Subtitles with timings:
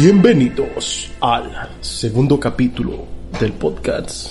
[0.00, 1.50] Bienvenidos al
[1.80, 3.04] segundo capítulo
[3.40, 4.30] del podcast.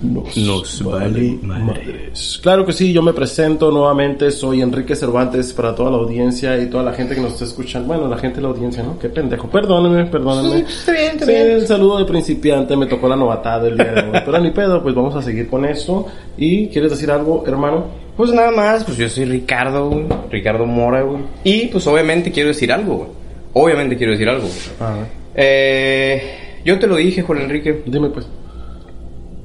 [0.00, 2.38] Nos, Nos vale madres.
[2.40, 6.70] Claro que sí, yo me presento nuevamente, soy Enrique Cervantes para toda la audiencia y
[6.70, 7.88] toda la gente que nos está escuchando.
[7.88, 8.96] Bueno, la gente de la audiencia, ¿no?
[8.96, 9.48] Qué pendejo.
[9.50, 10.60] Perdónenme, perdónenme.
[10.60, 11.50] está bien, está Sí, bien.
[11.50, 14.20] el saludo de principiante, me tocó la novatada el día de hoy.
[14.24, 16.06] Pero ni pedo, pues vamos a seguir con esto.
[16.38, 17.86] ¿Y quieres decir algo, hermano?
[18.16, 20.06] Pues nada más, pues yo soy Ricardo, güey.
[20.30, 21.22] Ricardo Mora, güey.
[21.42, 23.25] Y pues obviamente quiero decir algo, güey.
[23.58, 24.46] Obviamente quiero decir algo.
[24.80, 24.96] Ah,
[25.34, 27.82] Eh, yo te lo dije, Juan Enrique.
[27.86, 28.26] dime pues.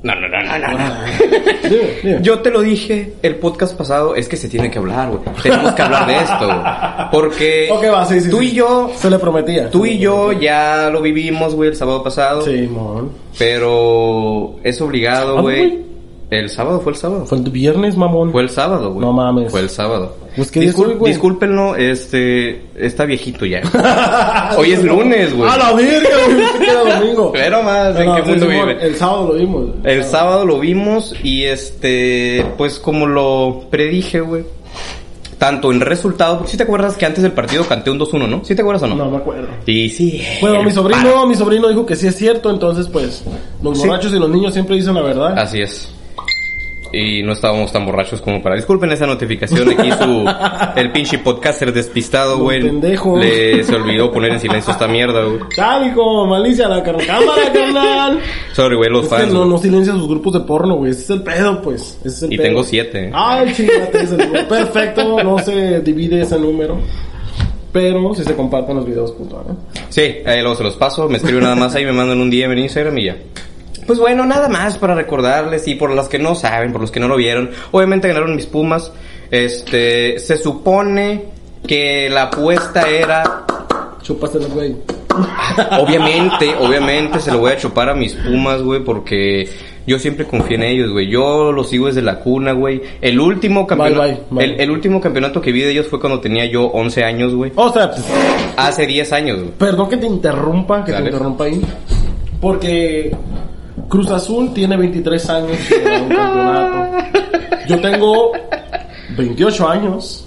[0.03, 0.77] No, no, no, no, no.
[0.79, 0.95] no.
[1.70, 2.20] Dime, dime.
[2.23, 5.21] Yo te lo dije el podcast pasado, es que se tiene que hablar, güey.
[5.43, 6.59] Tenemos que hablar de esto, güey.
[7.11, 8.47] Porque Ok, va, sí, sí, tú sí.
[8.47, 9.70] y yo, Se le prometía.
[9.70, 12.41] tú y yo ya lo vivimos, güey, el sábado pasado.
[12.43, 13.12] Sí, mon.
[13.37, 15.67] Pero es obligado, ¿Sábado, güey.
[15.70, 15.79] güey?
[16.31, 17.25] El sábado fue el sábado.
[17.27, 18.31] Fue el viernes, mamón.
[18.31, 19.05] Fue el sábado, güey.
[19.05, 19.51] No mames.
[19.51, 20.15] Fue el sábado.
[20.35, 21.12] Pues, ¿qué día es hoy, güey?
[21.12, 23.62] discúlpenlo, este, está viejito ya.
[24.57, 25.49] Hoy es lunes, güey.
[25.49, 26.60] ¡A la verga, güey!
[26.60, 27.32] Que era domingo.
[27.34, 28.77] Pero más, ¿en No, qué sí, mundo vive?
[28.82, 29.70] El sábado lo vimos.
[29.84, 34.43] El sábado lo vimos y este, pues como lo predije, güey.
[35.37, 38.46] Tanto en resultado, porque si te acuerdas que antes del partido canté un 2-1, ¿no?
[38.46, 38.96] ¿Sí te acuerdas o no?
[38.96, 39.48] No me acuerdo.
[39.65, 40.21] Y sí.
[40.40, 41.26] Bueno, mi el sobrino, paro.
[41.27, 43.24] mi sobrino dijo que sí es cierto, entonces pues
[43.63, 43.87] los Sí.
[43.87, 45.37] borrachos y los niños siempre dicen la verdad.
[45.40, 45.91] Así es.
[46.93, 48.55] Y no estábamos tan borrachos como para.
[48.55, 50.25] Disculpen esa notificación aquí su.
[50.75, 52.61] El pinche podcaster despistado, güey.
[52.61, 53.20] pendejos.
[53.20, 55.39] Le se olvidó poner en silencio esta mierda, güey.
[56.27, 58.19] Malicia la car- cámara, carnal.
[58.53, 59.34] Sorry, güey, los Es que fans.
[59.34, 59.49] no, güey.
[59.51, 60.91] no silencia sus grupos de porno, güey.
[60.91, 61.97] Ese es el pedo, pues.
[62.03, 62.47] Ese es el Y pedo.
[62.47, 63.12] tengo siete.
[63.13, 64.47] Ay, chingate ese número.
[64.47, 66.78] Perfecto, no se divide ese número.
[67.72, 69.13] Pero si se comparten los videos,
[69.47, 69.56] ¿no?
[69.88, 71.07] Sí, ahí luego se los paso.
[71.07, 73.16] Me escriben nada más ahí, me mandan un DM en Instagram y ya.
[73.85, 77.00] Pues bueno, nada más para recordarles y por las que no saben, por los que
[77.00, 77.51] no lo vieron.
[77.72, 78.91] Obviamente ganaron mis Pumas.
[79.29, 81.25] Este, se supone
[81.68, 83.46] que la apuesta era
[84.02, 84.75] Chúpaselo, güey.
[85.80, 89.50] Obviamente, obviamente se lo voy a chupar a mis Pumas, güey, porque
[89.86, 91.09] yo siempre confío en ellos, güey.
[91.09, 92.81] Yo los sigo desde la cuna, güey.
[93.02, 94.46] El último campeonato, bye, bye.
[94.46, 97.52] El, el último campeonato que vi de ellos fue cuando tenía yo 11 años, güey.
[97.56, 98.06] O sea, pues,
[98.56, 99.52] Hace 10 años, güey.
[99.58, 101.09] Perdón que te interrumpa, que Dale.
[101.09, 101.62] te interrumpa ahí.
[102.40, 103.12] Porque
[103.91, 107.68] Cruz Azul tiene 23 años gana un campeonato.
[107.68, 108.31] Yo tengo
[109.18, 110.25] 28 años.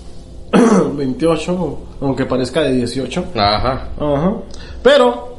[0.95, 3.25] 28, aunque parezca de 18.
[3.35, 3.89] Ajá.
[3.99, 4.35] Ajá.
[4.83, 5.39] Pero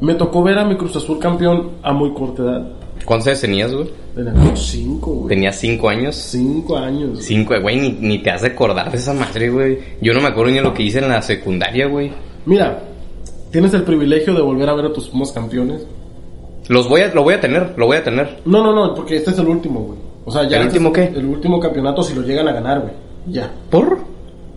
[0.00, 2.72] me tocó ver a mi Cruz Azul campeón a muy corta edad.
[3.04, 3.90] ¿Cuántos años tenías, güey?
[4.16, 5.28] Era 5, güey.
[5.28, 6.16] Tenía 5 años.
[6.16, 7.18] 5 años.
[7.22, 9.78] 5, güey, ni, ni te has de acordar de esa madre, güey.
[10.00, 12.10] Yo no me acuerdo ni de lo que hice en la secundaria, güey.
[12.46, 12.82] Mira,
[13.52, 15.86] tienes el privilegio de volver a ver a tus Pumas campeones.
[16.70, 18.42] Los voy a, lo voy a tener, lo voy a tener.
[18.44, 19.98] No, no, no, porque este es el último, güey.
[20.24, 21.02] O sea, ya ¿El este último qué?
[21.18, 22.92] El último campeonato si lo llegan a ganar, güey.
[23.26, 23.50] Ya.
[23.68, 23.98] ¿Por?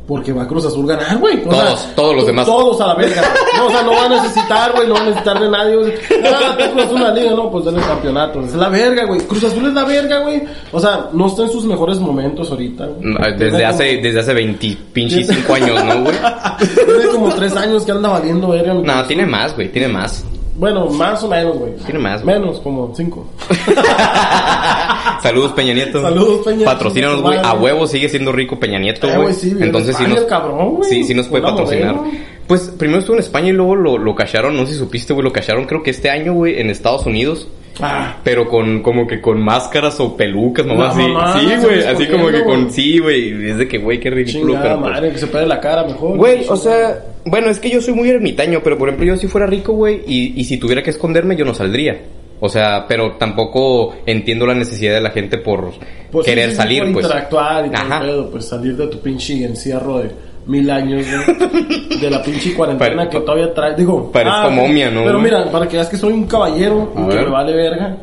[0.08, 1.42] Porque va a Cruz Azul ganar, güey.
[1.44, 2.46] O Todos, todos los demás.
[2.46, 3.20] Todos a la verga.
[3.58, 5.94] No, o sea, no va a necesitar, güey, no va a necesitar de nadie, güey.
[6.24, 8.42] Ah, Cruz Azul la liga, no, pues dale el campeonato.
[8.42, 9.20] Es la verga, güey.
[9.22, 10.44] Cruz Azul es la verga, güey.
[10.72, 13.38] O sea, no está en sus mejores momentos ahorita, güey.
[13.40, 16.16] Desde hace, desde hace 20 pinches 5 años, ¿no, güey?
[16.86, 18.76] Tiene como tres años que anda valiendo verga.
[18.76, 20.24] No, tiene más, güey, tiene más.
[20.56, 21.74] Bueno, más o menos, güey.
[21.86, 22.40] Tiene más, güey.
[22.40, 23.26] Menos, como cinco.
[25.22, 26.02] Saludos, Peña Nieto.
[26.02, 26.72] Saludos, Peña Nieto.
[26.72, 27.38] Patrocínanos, güey.
[27.42, 29.34] A huevo sigue siendo rico Peña Nieto, Eh, güey.
[29.34, 30.90] sí, Entonces sí España nos, el cabrón, güey.
[30.90, 31.96] sí, sí nos puede patrocinar.
[31.96, 32.18] modelo.
[32.48, 35.24] Pues primero estuvo en España y luego lo, lo cacharon, no sé si supiste, güey,
[35.24, 37.48] lo cacharon creo que este año, güey, en Estados Unidos.
[37.82, 38.18] Ah.
[38.24, 41.02] Pero con, como que con máscaras o pelucas, mamá, así.
[41.40, 43.50] sí, güey, les así como que con, sí, güey.
[43.50, 44.82] Es de que, güey, qué ridículo, Chingada pero.
[44.82, 46.18] pues, madre, que se pare la cara mejor.
[46.18, 49.28] Güey, o sea, bueno, es que yo soy muy ermitaño, pero por ejemplo, yo si
[49.28, 52.02] fuera rico, güey, y, y si tuviera que esconderme, yo no saldría.
[52.40, 55.72] O sea, pero tampoco entiendo la necesidad de la gente por
[56.12, 57.06] Pues querer sí, sí, salir, por pues.
[57.06, 60.12] interactuar y todo pedo, pues salir de tu pinche encierro de
[60.46, 62.00] mil años, güey.
[62.02, 63.76] de la pinche cuarentena que todavía trae.
[63.78, 67.08] Digo, Parezco momia, ¿no, Pero mira, para que veas que soy un caballero A y
[67.08, 67.26] que ver.
[67.26, 67.98] me vale verga,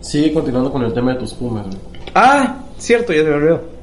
[0.00, 1.78] sigue continuando con el tema de tus pumas, güey.
[2.14, 3.73] Ah, cierto, ya se me olvidó.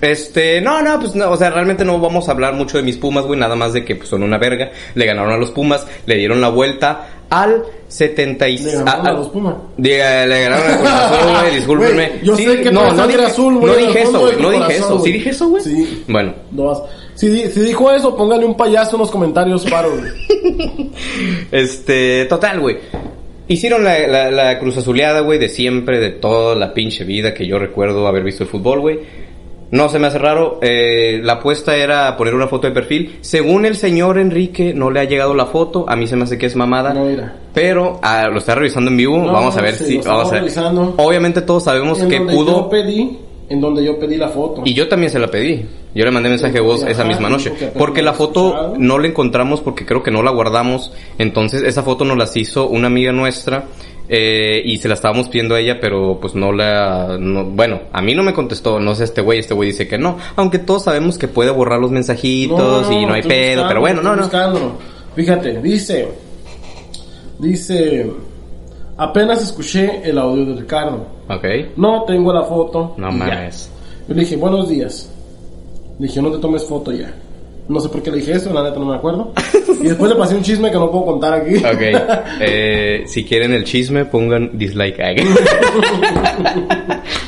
[0.00, 2.96] Este, no, no, pues no, o sea, realmente no vamos a hablar mucho de mis
[2.96, 4.70] Pumas, güey, nada más de que pues, son una verga.
[4.94, 8.64] Le ganaron a los Pumas, le dieron la vuelta al 76.
[8.72, 9.54] Le ganaron a los Pumas.
[9.76, 12.12] Diga, le ganaron güey, discúlpenme.
[12.22, 14.98] Yo sé que no, no dije, azul, güey, no dije eso, güey, no dije eso.
[15.00, 15.62] ¿Sí dije eso, güey?
[15.62, 16.04] Sí.
[16.08, 16.82] Bueno, No vas.
[17.14, 20.90] Si, di- si dijo eso, póngale un payaso en los comentarios, paro, güey.
[21.52, 22.76] este, total, güey.
[23.48, 27.46] Hicieron la, la, la cruz azuleada, güey, de siempre, de toda la pinche vida que
[27.46, 28.98] yo recuerdo haber visto el fútbol, güey.
[29.70, 30.58] No se me hace raro.
[30.62, 33.18] eh, la apuesta era poner una foto de perfil.
[33.20, 35.84] Según el señor Enrique, no le ha llegado la foto.
[35.88, 36.94] A mí se me hace que es mamada.
[36.94, 37.34] No, mira.
[37.52, 39.18] Pero lo está revisando en vivo.
[39.18, 39.96] No, vamos a ver sí, si.
[39.98, 40.40] lo Vamos a ver.
[40.42, 40.94] revisando.
[40.98, 42.52] Obviamente todos sabemos En que donde pudo.
[42.64, 43.18] Yo pedí
[43.48, 44.62] en donde yo pedí la foto.
[44.64, 45.64] Y yo también se la pedí.
[45.94, 47.52] Yo le mandé mensaje de voz esa misma noche.
[47.78, 50.92] porque la foto no la encontramos porque creo que no la guardamos.
[51.18, 53.64] Entonces esa foto nos las hizo una amiga nuestra.
[54.08, 57.16] Eh, y se la estábamos pidiendo a ella, pero pues no la...
[57.18, 59.98] no- bueno, a mí no me contestó, no sé este güey, este güey dice que
[59.98, 60.16] no.
[60.36, 64.02] Aunque todos sabemos que puede borrar los mensajitos y no hay pedo, buscando, pero bueno,
[64.02, 64.22] no, no.
[64.22, 64.72] buscándolo.
[65.14, 66.08] Fíjate, dice,
[67.38, 68.10] dice,
[68.96, 71.06] apenas escuché el audio de Ricardo.
[71.28, 71.44] Ok.
[71.76, 72.94] No tengo la foto.
[72.96, 73.70] No mames.
[74.08, 75.10] Yo le dije, buenos días.
[75.98, 77.12] Le dije, no te tomes foto ya.
[77.68, 79.32] No sé por qué le dije eso, la neta no me acuerdo.
[79.80, 81.56] Y después le pasé un chisme que no puedo contar aquí.
[81.56, 82.16] Ok.
[82.38, 84.96] Eh, si quieren el chisme, pongan dislike.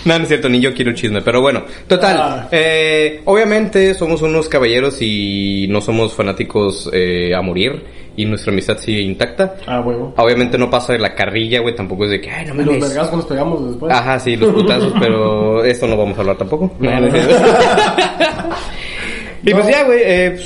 [0.05, 1.20] No, no es cierto, ni yo quiero el chisme.
[1.20, 2.17] Pero bueno, total.
[2.19, 2.49] Ah.
[2.50, 7.84] eh, obviamente somos unos caballeros y no somos fanáticos eh, a morir.
[8.17, 9.56] Y nuestra amistad sigue intacta.
[9.67, 10.14] Ah, huevo.
[10.17, 11.76] Obviamente no pasa de la carrilla, güey.
[11.76, 13.93] Tampoco es de que, ay, no Y los vergazos nos pegamos después.
[13.93, 16.73] Ajá, sí, los putazos, pero esto no vamos a hablar tampoco.
[16.81, 17.08] No, no.
[19.50, 20.40] Y pues ya, güey, eh,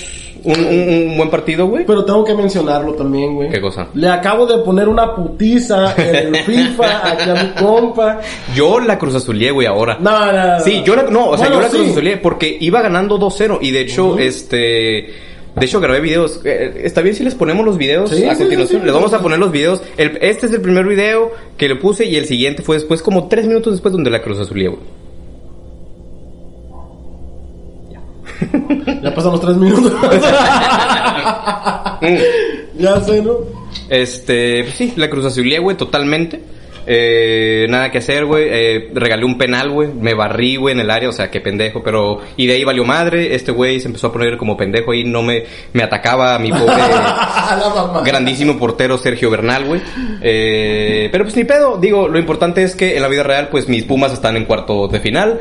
[0.44, 1.84] un, un- un buen partido, güey.
[1.86, 3.48] Pero tengo que mencionarlo también, güey.
[3.50, 3.86] ¿Qué cosa?
[3.94, 8.20] Le acabo de poner una putiza en el FIFA aquí a mi compa.
[8.54, 9.98] Yo la Cruz Azulié, güey, ahora.
[10.00, 10.60] No, no, no.
[10.64, 11.76] Sí, yo la, no, o sea, Bueno, yo la sí.
[11.76, 14.18] Cruz Azulié porque iba ganando 2-0 y de hecho, Ujú.
[14.18, 15.12] este...
[15.54, 16.40] De hecho, grabé videos.
[16.46, 18.68] Eh, ¿Está bien si les ponemos los videos Sí, a sí, continuación?
[18.68, 18.84] sí, sí.
[18.86, 19.82] les vamos a poner los videos.
[19.98, 23.28] El- este es el primer video que le puse y el siguiente fue después, como
[23.28, 24.80] tres minutos después, donde la Cruz Azulié, güey.
[29.02, 29.92] Ya pasamos tres minutos.
[32.74, 33.36] Ya sé, ¿no?
[33.88, 36.40] Este, pues sí, la Cruz Azulié, güey, totalmente.
[36.86, 38.46] Eh, nada que hacer, güey.
[38.48, 39.88] Eh, regalé un penal, güey.
[39.92, 41.82] Me barrí, güey, en el área, o sea, qué pendejo.
[41.82, 43.34] Pero, y de ahí valió madre.
[43.34, 45.04] Este güey se empezó a poner como pendejo ahí.
[45.04, 46.74] No me, me atacaba a mi pobre,
[48.04, 49.80] grandísimo portero Sergio Bernal, güey.
[50.20, 51.78] Eh, pero pues ni pedo.
[51.78, 54.90] Digo, lo importante es que en la vida real, pues mis Pumas están en cuartos
[54.90, 55.40] de final.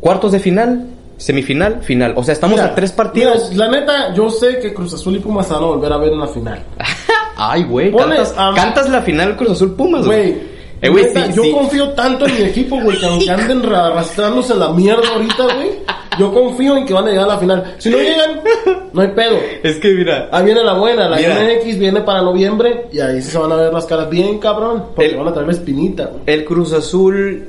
[0.00, 0.86] Cuartos de final,
[1.18, 2.14] semifinal, final.
[2.16, 3.50] O sea, estamos Mira, a tres partidos.
[3.50, 6.12] mira, la neta, yo sé que Cruz Azul y Pumas van a volver a ver
[6.12, 6.62] en la final.
[7.36, 10.58] Ay, güey, cantas, la final Cruz Azul Pumas, Güey.
[10.80, 11.50] Eh, güey, neta, sí, yo sí.
[11.52, 15.70] confío tanto en mi equipo, güey, que aunque anden ra- arrastrándose la mierda ahorita, güey.
[16.20, 17.74] Yo confío en que van a llegar a la final.
[17.78, 18.40] Si no llegan,
[18.92, 19.36] no hay pedo.
[19.64, 21.16] Es que mira, Ahí viene la buena, la.
[21.16, 24.84] MX viene para noviembre y ahí sí se van a ver las caras bien, cabrón.
[24.94, 26.22] Porque El- van a traer la espinita, güey.
[26.26, 27.48] el Cruz Azul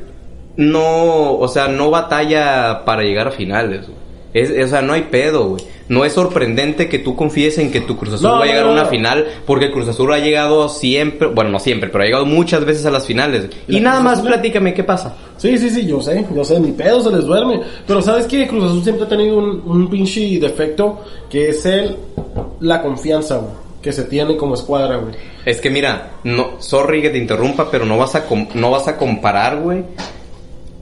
[0.60, 3.88] no, o sea, no batalla para llegar a finales.
[3.88, 3.98] güey.
[4.34, 5.64] Es, o sea, no hay pedo, güey.
[5.88, 8.66] No es sorprendente que tú confíes en que tu Cruz Azul No, va a llegar
[8.66, 12.04] no, a una final, porque el Cruz Azul ha llegado siempre, bueno, no siempre, pero
[12.04, 13.48] ha llegado muchas veces a las finales.
[13.68, 15.16] Y La nada más platícame qué pasa.
[15.38, 17.62] Sí, sí, sí, yo sé, yo sé, ni pedo se les duerme.
[17.88, 18.46] Pero ¿sabes qué?
[18.48, 21.96] Cruz Azul siempre ha tenido un, un pinche defecto que es el,
[22.60, 25.16] la confianza, güey, que se tiene como escuadra, güey.
[25.46, 28.88] Es que mira, no, sorry que te interrumpa, pero no vas a com- no vas
[28.88, 29.84] a comparar, güey,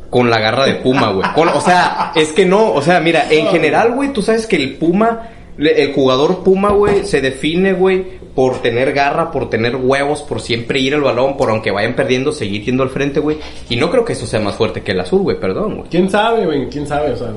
[0.09, 1.27] con la garra de Puma, güey.
[1.33, 4.55] Con- O sea, es que no, o sea, mira, en general, güey, tú sabes que
[4.55, 10.21] el Puma, el jugador Puma, güey, se define, güey, por tener garra, por tener huevos,
[10.21, 13.37] por siempre ir al balón, por aunque vayan perdiendo, seguir yendo al frente, güey.
[13.69, 15.89] Y no creo que eso sea más fuerte que el azul, güey, perdón, güey.
[15.89, 16.69] ¿Quién sabe, güey?
[16.69, 17.11] ¿Quién sabe?
[17.13, 17.29] O sea,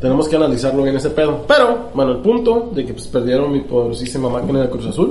[0.00, 1.44] tenemos que analizarlo bien ese pedo.
[1.48, 5.10] Pero, bueno, el punto de que pues, perdieron mi poderosísima máquina de Cruz Azul.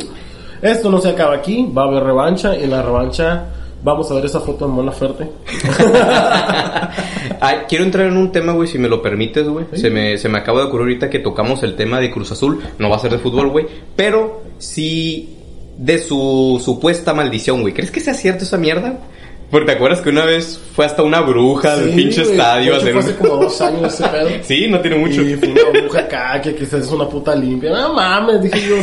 [0.61, 3.45] Esto no se acaba aquí, va a haber revancha y la revancha
[3.85, 5.29] vamos a ver esa foto en Mona Ferte.
[7.39, 9.65] Ay, quiero entrar en un tema, güey, si me lo permites, güey.
[9.73, 12.61] Se, me, se me acaba de ocurrir ahorita que tocamos el tema de Cruz Azul.
[12.79, 13.67] No va a ser de fútbol, güey.
[13.95, 15.35] Pero sí
[15.77, 17.73] de su supuesta maldición, güey.
[17.73, 18.97] ¿Crees que sea cierto esa mierda?
[19.51, 22.35] Porque te acuerdas que una vez fue hasta una bruja del Sí, pinche güey.
[22.35, 24.29] estadio a De hacer fue hace como dos años ese pedo.
[24.43, 25.21] Sí, no tiene mucho.
[25.21, 27.69] Y fue una bruja acá, que quizás es una puta limpia.
[27.71, 28.75] No mames, dije yo.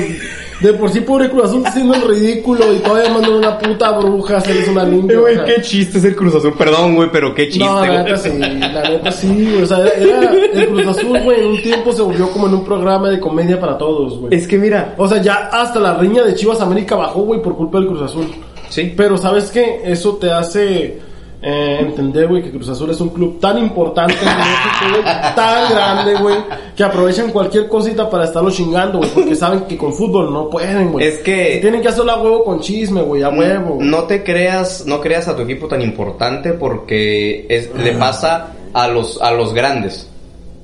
[0.62, 4.34] De por sí, pobre Cruz Azul haciendo el ridículo y todavía mandan una puta bruja
[4.34, 5.16] a hacerles una limpia.
[5.16, 5.54] Eh, Güey, o sea.
[5.54, 6.54] qué chiste es el Cruz Azul.
[6.56, 8.48] Perdón, güey, pero qué chiste, No, la neta sí, la
[8.88, 9.62] neta sí, güey.
[9.62, 12.64] O sea, era el Cruz Azul, güey, en un tiempo se volvió como en un
[12.64, 14.34] programa de comedia para todos, güey.
[14.34, 14.94] Es que mira.
[14.98, 18.02] O sea, ya hasta la riña de Chivas América bajó, güey, por culpa del Cruz
[18.02, 18.26] Azul.
[18.68, 18.92] Sí.
[18.96, 19.82] Pero ¿sabes qué?
[19.84, 20.98] Eso te hace
[21.44, 25.02] eh, entender, güey, que Cruz Azul es un club tan importante en México, güey,
[25.34, 26.36] tan grande, güey,
[26.76, 30.92] que aprovechan cualquier cosita para estarlo chingando, güey, porque saben que con fútbol no pueden,
[30.92, 31.06] güey.
[31.06, 33.78] Es que- Tienen que hacerlo a huevo con chisme, güey, a huevo.
[33.80, 38.86] No te creas, no creas a tu equipo tan importante porque es, le pasa a
[38.88, 40.08] los, a los grandes.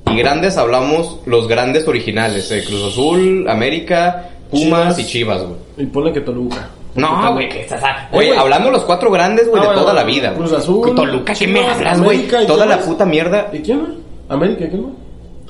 [0.09, 4.99] Y grandes hablamos los grandes originales, eh, Cruz Azul, América, Pumas Chivas.
[4.99, 5.55] y Chivas, güey.
[5.77, 6.69] Y ponle que Toluca.
[6.95, 8.39] No, güey, que estás a- Güey, güey.
[8.39, 10.33] hablando de los cuatro grandes, güey, Ah, de bueno, toda la vida.
[10.33, 10.61] Cruz güey.
[10.61, 12.17] Azul, Toluca, ¿qué me hablas, güey?
[12.17, 13.49] América, ¿y Toda la puta mierda.
[13.53, 13.91] ¿Y quién más?
[14.29, 14.91] América, ¿quién más?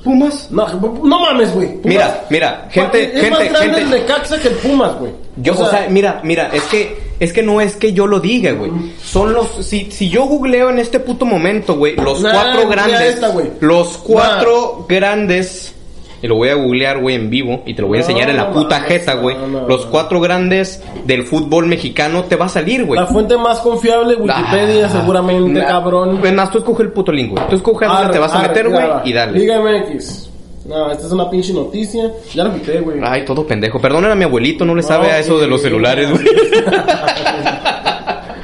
[0.04, 0.48] Pumas.
[0.50, 0.66] No,
[1.04, 1.78] no mames, güey.
[1.84, 3.80] Mira, mira, gente, es gente, más grande gente.
[3.82, 5.12] el Necaxa que el Pumas, güey.
[5.36, 8.52] Yo, o sea, mira, mira, es que Es que no es que yo lo diga,
[8.52, 8.70] güey.
[9.04, 9.46] Son los.
[9.66, 13.00] Si, si yo googleo en este puto momento, güey, los Nah, cuatro grandes.
[13.02, 13.30] esta,
[13.60, 15.74] los cuatro grandes.
[16.22, 17.62] Y lo voy a googlear, güey, en vivo.
[17.64, 19.36] Y te lo voy a No, enseñar en la no puta mames, jeta, güey.
[19.36, 23.00] no, los cuatro grandes del fútbol mexicano te va a salir, güey.
[23.00, 25.66] La fuente más confiable, Wikipedia, Ah, seguramente, nah.
[25.66, 26.20] cabrón.
[26.34, 27.42] Más, tú escoge el puto link, güey.
[27.48, 29.38] Tú escoge a dónde te vas a meter, güey, y dale.
[29.38, 30.28] Liga MX.
[30.66, 32.12] No, esta es una pinche noticia.
[32.34, 32.98] Ya lo quité, güey.
[33.02, 33.80] Ay, todo pendejo.
[33.80, 36.22] Perdonen a mi abuelito, no le sabe a eso de los celulares, güey.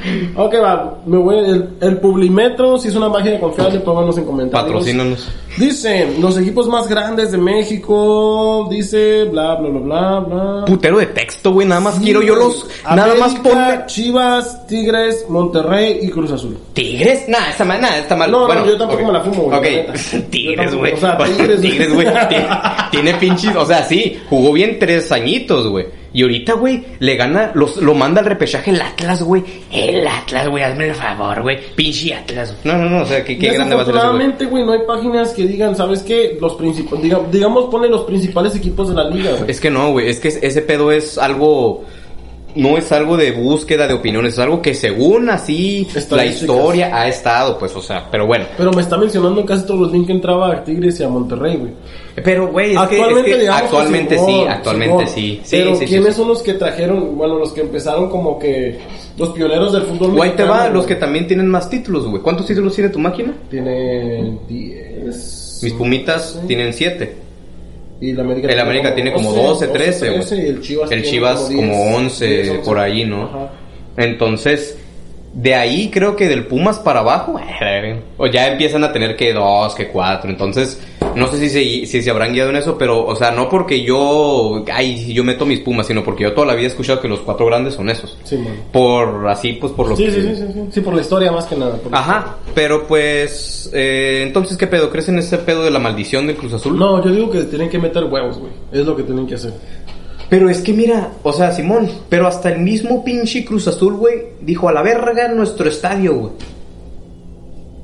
[0.35, 0.97] Ok, va.
[1.05, 4.71] Me voy, el, el Publimetro, si es una página confiable, pónganos en comentarios.
[4.71, 5.29] Patrocínanos.
[5.57, 10.65] Dice, los equipos más grandes de México, dice, bla, bla, bla, bla, bla.
[10.65, 11.67] Putero de texto, güey.
[11.67, 12.67] Nada más Sí, quiero yo los.
[12.83, 13.85] Nada más ponme.
[13.87, 16.57] Chivas, Tigres, Monterrey y Cruz Azul.
[16.73, 17.27] ¿Tigres?
[17.27, 18.29] Nah, está mal, está mal.
[18.29, 19.95] No, no, bueno, yo tampoco me la fumo, güey, Ok.
[20.29, 20.93] Tigres, güey.
[20.93, 21.71] o sea, Tigres, güey.
[21.71, 22.07] Tigres, güey.
[22.29, 22.47] Tiene,
[22.91, 23.55] tiene pinches.
[23.55, 25.87] O sea, sí, jugó bien tres añitos, güey.
[26.17, 29.43] Y ahorita, güey, le gana, los, lo manda al repechaje el Atlas, güey.
[29.71, 31.59] El Atlas, güey, hazme el favor, güey.
[31.75, 32.55] Pinche Atlas.
[32.63, 34.25] No, no, no, o sea, qué, qué grande va a ser eso, güey.
[34.25, 36.35] Desafortunadamente, güey, no hay páginas que digan, ¿sabes qué?
[36.41, 39.51] Los principales, digamos, pone los principales equipos de la liga, güey.
[39.51, 41.85] Es que no, güey, es que ese pedo es algo...
[42.57, 47.07] No es algo de búsqueda de opiniones, es algo que según así la historia ha
[47.07, 48.45] estado, pues, o sea, pero bueno.
[48.57, 51.09] Pero me está mencionando en casi todos los links que entraba a Tigres y a
[51.09, 51.71] Monterrey, güey.
[52.23, 55.07] Pero, güey, es que, es Actualmente, que digamos que actualmente sí, Simón, actualmente Simón.
[55.15, 55.41] sí.
[55.43, 56.13] Sí, Pero sí, sí, ¿quiénes sí.
[56.15, 58.79] son los que trajeron, bueno, los que empezaron como que
[59.17, 62.21] los pioneros del fútbol Güey, te va, los que también tienen más títulos, güey.
[62.21, 63.33] ¿Cuántos títulos tiene tu máquina?
[63.49, 65.59] Tiene 10.
[65.63, 66.47] Mis Pumitas Sí.
[66.47, 67.26] tienen 7.
[67.99, 70.23] Y el América, El América tiene como 12, 13, güey.
[70.31, 73.23] y el Chivas, El tiene Chivas como 10, 11, 10, por ahí, ¿no?
[73.23, 73.51] Ajá.
[73.97, 74.77] Entonces,
[75.33, 77.39] de ahí creo que del Pumas para abajo,
[78.17, 80.29] o ya empiezan a tener que dos, que cuatro.
[80.29, 80.79] Entonces,
[81.17, 83.81] no sé si se, si se habrán guiado en eso, pero, o sea, no porque
[83.83, 87.07] yo, ay, yo meto mis Pumas, sino porque yo toda la vida he escuchado que
[87.07, 88.17] los cuatro grandes son esos.
[88.23, 88.53] Sí, man.
[88.71, 90.11] Por así, pues por lo Sí, que.
[90.11, 90.59] sí, sí, sí, sí.
[90.71, 91.75] Sí, por la historia más que nada.
[91.77, 94.89] por Ajá, pero pues, eh, entonces, ¿qué pedo?
[94.89, 96.77] ¿Crees en ese pedo de la maldición del Cruz Azul?
[96.77, 98.51] No, yo digo que tienen que meter huevos, güey.
[98.71, 99.53] Es lo que tienen que hacer.
[100.29, 104.15] Pero es que mira, o sea, Simón, pero hasta el mismo pinche Cruz Azul, güey,
[104.41, 106.31] dijo a la verga nuestro estadio, güey.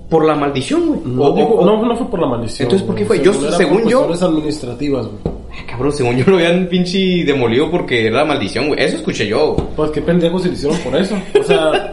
[0.09, 0.99] Por la maldición, güey.
[1.05, 2.65] No, O- digo- o- no, no fue por la maldición.
[2.67, 3.21] Entonces, ¿por qué fue?
[3.23, 5.17] Yo, era según yo- administrativas, güey.
[5.55, 8.83] Ah, cabrón, según yo lo habían pinche demolido porque era la maldición, güey.
[8.83, 9.67] Eso escuché yo, güey.
[9.75, 11.15] Pues qué pendejos se le hicieron por eso.
[11.39, 11.91] O sea,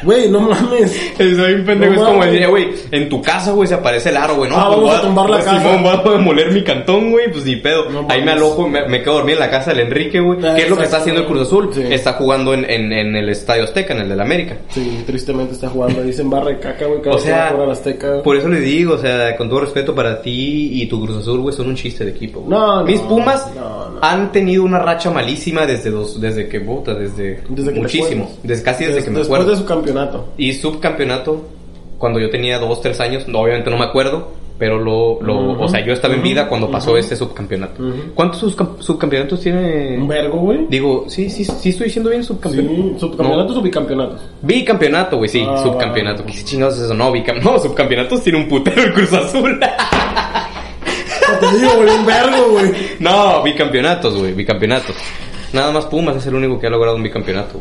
[0.04, 1.12] güey, no mames.
[1.16, 4.16] Soy un pendejo, No es como decir, güey, en tu casa, güey, se aparece el
[4.16, 4.56] aro, güey, ¿no?
[4.56, 5.60] Ah, pues vamos a tumbar la pues, casa.
[5.62, 7.88] Simón, voy a demoler mi cantón, güey, pues ni pedo.
[7.90, 10.38] No Ahí me alojo, me, me quedo dormido en la casa del Enrique, güey.
[10.44, 11.70] Ah, ¿Qué es lo que está haciendo el Cruz Azul?
[11.72, 11.82] Sí.
[11.90, 14.56] Está jugando en, en, en el Estadio Azteca, en el del América.
[14.70, 16.02] Sí, tristemente está jugando.
[16.02, 17.00] Dicen barra de caca, güey.
[17.02, 18.22] Cada O va sea, a jugar a la Azteca.
[18.22, 21.40] por eso le digo, o sea, con todo respeto para ti y tu Cruz Azul,
[21.40, 22.40] güey, son un chiste de equipo.
[22.40, 22.50] güey.
[22.50, 23.46] No, no, Mis Pumas
[24.02, 28.62] han tenido una racha malísima desde dos, desde que puta, desde, Desde que muchísimo, desde
[28.62, 29.52] casi desde Des- que me Después acuerdo.
[29.52, 30.28] de su campeonato.
[30.36, 31.46] Y subcampeonato,
[31.98, 35.12] cuando yo tenía dos, tres años, no, obviamente no me acuerdo, pero lo,
[35.58, 37.82] o sea, yo estaba en vida cuando pasó este subcampeonato.
[37.82, 37.94] Ujú.
[38.14, 39.96] ¿Cuántos subcam- subcampeonatos tiene?
[39.96, 40.66] Un vergo, güey.
[40.68, 42.74] Digo, sí, sí, sí estoy diciendo bien subcampeonato.
[42.74, 44.20] Sí, subcampeonatos o bicampeonatos.
[44.42, 46.24] Bicampeonato, güey, sí, Ah, subcampeonato.
[46.26, 46.94] ¿Qué chingados es eso?
[46.94, 49.58] No, bicam no, subcampeonatos tiene un putero el Cruz Azul.
[49.60, 52.72] No te digo, güey, un vergo, güey.
[52.98, 54.96] no, bicampeonatos, güey, bicampeonatos.
[55.52, 57.60] Nada más Pumas es el único que ha logrado un bicampeonato.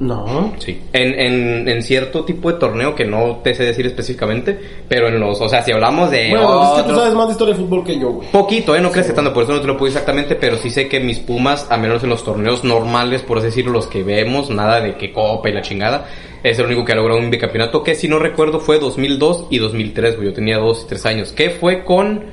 [0.00, 0.52] No.
[0.58, 0.80] Sí.
[0.92, 5.18] En, en, en cierto tipo de torneo que no te sé decir específicamente, pero en
[5.18, 7.60] los, o sea, si hablamos de Bueno, es que tú sabes más de historia de
[7.60, 8.28] fútbol que yo, güey.
[8.30, 8.80] Poquito, ¿eh?
[8.80, 11.00] No crees que tanto, por eso no te lo puedo exactamente, pero sí sé que
[11.00, 14.80] mis Pumas, a menos en los torneos normales, por así decirlo, los que vemos, nada
[14.80, 16.06] de que copa y la chingada,
[16.44, 19.58] es el único que ha logrado un bicampeonato, que si no recuerdo fue 2002 y
[19.58, 22.24] 2003, güey, yo tenía 2 y 3 años, que fue con,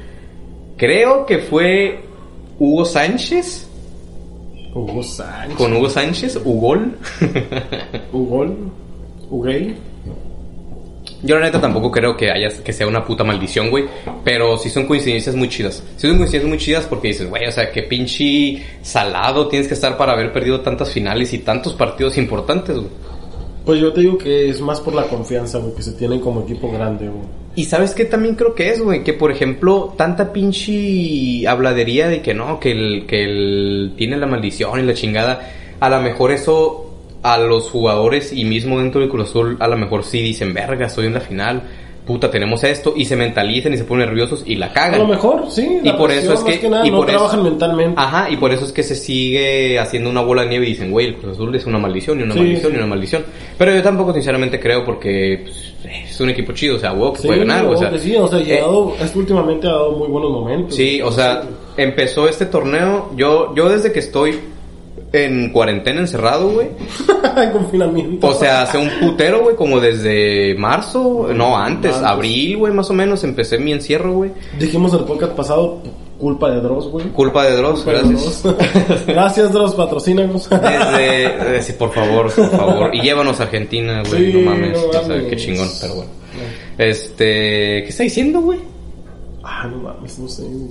[0.78, 2.02] creo que fue
[2.60, 3.72] Hugo Sánchez,
[4.76, 5.58] Hugo Sánchez.
[5.58, 6.98] con Hugo Sánchez, Hugol.
[8.12, 8.58] Ugol.
[9.30, 9.76] Ugay.
[11.24, 13.86] Yo la neta tampoco creo que haya que sea una puta maldición, güey.
[14.24, 15.82] Pero sí son coincidencias muy chidas.
[15.96, 19.76] Sí son coincidencias muy chidas porque dices, güey, o sea, qué pinche salado tienes que
[19.76, 22.90] estar para haber perdido tantas finales y tantos partidos importantes, güey.
[23.66, 26.42] Pues yo te digo que es más por la confianza, güey, que se tienen como
[26.42, 27.24] equipo grande, güey.
[27.56, 32.22] Y sabes qué también creo que es, güey, que por ejemplo, tanta pinche habladería de
[32.22, 36.32] que no, que el, que el tiene la maldición y la chingada, a lo mejor
[36.32, 36.92] eso
[37.24, 40.86] a los jugadores y mismo dentro del Cruz Azul, a lo mejor sí dicen, verga,
[40.86, 41.64] estoy en la final,
[42.06, 45.00] puta, tenemos esto, y se mentalizan y se ponen nerviosos y la A cagan.
[45.00, 45.80] lo mejor, sí.
[45.84, 47.94] Y por eso es que- nada, y no eso- trabajan mentalmente.
[48.00, 50.92] Ajá, y por eso es que se sigue haciendo una bola de nieve y dicen,
[50.92, 52.76] güey, el Cruz Azul es una maldición y una Sí, maldición sí.
[52.76, 53.26] y una maldición.
[53.58, 55.74] Pero yo tampoco sinceramente creo porque pues,
[56.10, 57.90] es un equipo chido, o sea, wow, que Sí, puede ganar, o sea.
[57.90, 60.76] que sí, o sea, eh, llegado, este últimamente ha dado muy buenos momentos.
[60.76, 61.42] Sí, o sea,
[61.78, 64.40] empezó este torneo, yo, yo desde que estoy
[65.14, 66.68] en cuarentena encerrado, güey.
[67.38, 68.28] En confinamiento.
[68.28, 72.94] O sea, hace un putero, güey, como desde marzo, no, antes, abril, güey, más o
[72.94, 74.32] menos, empecé mi encierro, güey.
[74.58, 75.80] Dijimos el podcast pasado,
[76.18, 77.08] culpa de Dross, güey.
[77.08, 78.44] Culpa de Dross, Culpa de gracias.
[78.44, 79.06] Dross.
[79.08, 80.50] Gracias, Dross, patrocínanos.
[80.50, 82.96] Desde, eh, sí, por favor, por favor.
[82.96, 84.82] Y llévanos a Argentina, güey, Sí, no mames.
[84.82, 85.24] no o sea, mames.
[85.30, 86.12] qué chingón, pero bueno.
[86.78, 88.60] Este, ¿qué está diciendo, güey?
[89.44, 90.44] Ah, no mames, no sé.
[90.44, 90.70] güey.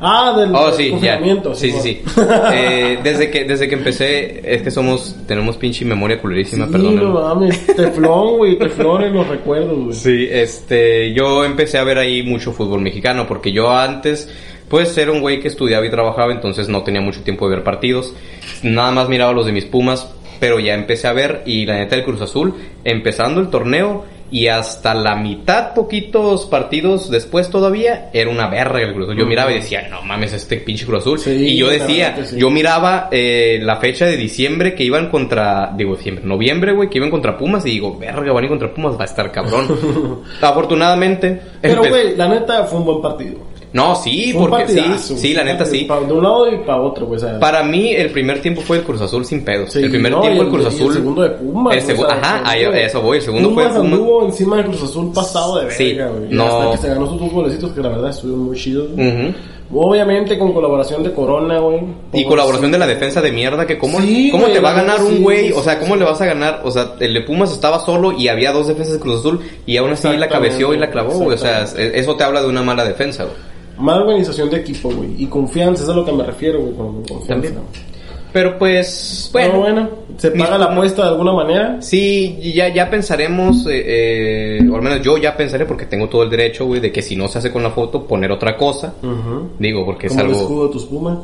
[0.00, 1.18] Ah, del, Oh, sí, ya.
[1.54, 2.02] Sí, sí, sí.
[2.52, 6.96] Eh, desde que desde que empecé, es que somos, tenemos pinche memoria culerísima, Sí, perdón.
[6.96, 7.66] no mames.
[7.66, 8.58] Teflón, güey.
[8.58, 9.92] Teflón en los recuerdos, güey.
[9.94, 14.28] Sí, este, yo empecé a ver ahí mucho fútbol mexicano, porque yo antes,
[14.68, 17.64] pues era un güey que estudiaba y trabajaba, entonces no tenía mucho tiempo de ver
[17.64, 18.14] partidos.
[18.62, 20.08] Nada más miraba los de mis Pumas,
[20.40, 24.48] pero ya empecé a ver, y la neta del Cruz Azul, empezando el torneo, y
[24.48, 29.18] hasta la mitad, poquitos partidos después todavía, era una verga el Cruz Azul.
[29.18, 31.18] Yo miraba y decía, no mames, este pinche Cruz Azul.
[31.18, 32.36] Sí, y yo decía, sí.
[32.38, 36.98] yo miraba eh, la fecha de diciembre que iban contra, digo diciembre, noviembre, güey, que
[36.98, 40.22] iban contra Pumas y digo, verga, van a ir contra Pumas, va a estar cabrón.
[40.40, 43.55] Afortunadamente, Pero, güey, la neta fue un buen partido.
[43.76, 45.84] No, sí, un porque sí, partidazo, sí, la neta sí.
[45.84, 48.82] Pa- De un lado y para otro, sea, Para mí, el primer tiempo fue el
[48.82, 49.72] Cruz Azul sin pedos.
[49.72, 50.88] Sí, el primer no, tiempo y el Cruz Azul.
[50.88, 51.76] El segundo de Pumas.
[51.76, 53.92] El segu- o sea, ajá, el a segundo- eso voy, el segundo fue Pumas Pumas.
[53.92, 56.28] anduvo encima del Cruz Azul pasado de verga, Sí, güey.
[56.30, 56.46] no.
[56.46, 58.88] Hasta que se ganó sus dos golecitos que la verdad estuvieron muy chidos.
[58.94, 59.08] güey.
[59.08, 59.34] Ujú.
[59.72, 61.80] Obviamente con colaboración de Corona, güey.
[62.12, 64.74] Y colaboración de la defensa de mierda, que cómo, Sí, cómo güey, te va a
[64.74, 65.98] ganar neta, un sí, güey, o sí, sea, cómo sí.
[65.98, 68.94] le vas a ganar, o sea, el de Pumas estaba solo y había dos defensas
[68.94, 72.14] de Cruz Azul y aún así la cabeció y la clavó, güey, o sea, eso
[72.14, 73.34] te habla de una mala defensa, güey.
[73.78, 75.10] Mala organización de equipo, güey.
[75.22, 76.74] Y confianza, eso es a lo que me refiero, güey.
[76.74, 77.28] Con confianza.
[77.28, 77.54] También.
[78.32, 79.88] Pero pues, Bueno, bueno, bueno.
[80.18, 81.80] ¿Se paga la apuesta de alguna manera?
[81.80, 86.22] Sí, ya, ya pensaremos, eh, eh, o al menos yo ya pensaré, porque tengo todo
[86.22, 88.94] el derecho, güey, de que si no se hace con la foto, poner otra cosa.
[89.58, 90.40] Digo, porque es Como el algo...
[90.42, 91.18] escudo de tus Pumas.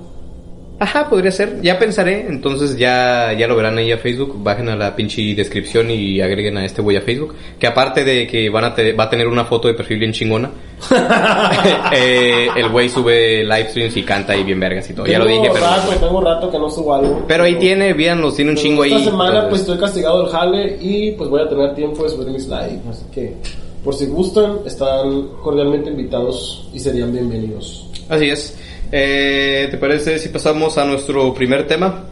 [0.79, 1.61] Ajá, podría ser.
[1.63, 4.43] Ya pensaré, entonces ya, ya lo verán ahí a Facebook.
[4.43, 7.35] Bajen a la pinche descripción y agreguen a este güey a Facebook.
[7.59, 10.13] Que aparte de que van a te- va a tener una foto de perfil bien
[10.13, 10.51] chingona,
[11.93, 15.07] eh, el güey sube live streams y canta ahí bien vergas y todo.
[15.07, 15.67] Ya lo Tengo dije, pero...
[15.67, 17.25] Rato, tengo rato que no subo algo.
[17.29, 18.93] Pero ahí tiene, véanlos, tiene un Pero chingo ahí.
[18.93, 22.11] Esta semana entonces- pues estoy castigado del jale y pues voy a tener tiempo de
[22.11, 22.81] subir mis live.
[22.91, 23.35] Así que
[23.85, 27.89] por si gustan, están cordialmente invitados y serían bienvenidos.
[28.09, 28.57] Así es.
[28.93, 32.05] Eh, ¿Te parece si pasamos a nuestro primer tema?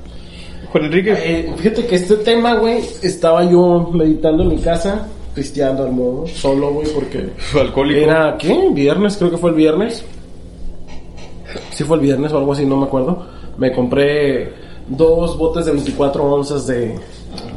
[0.72, 1.12] Juan Enrique.
[1.16, 6.26] Eh, fíjate que este tema, güey, estaba yo meditando en mi casa, pisteando al modo,
[6.26, 7.28] solo, güey, porque
[7.60, 8.00] Alcohólico.
[8.00, 8.68] era, ¿qué?
[8.72, 10.04] Viernes, creo que fue el viernes.
[11.72, 13.26] Sí fue el viernes o algo así, no me acuerdo.
[13.58, 14.52] Me compré
[14.88, 16.94] dos botes de 24 onzas de,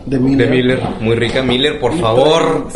[0.05, 0.49] de Miller.
[0.49, 2.67] De Miller, muy rica Miller, por Y favor,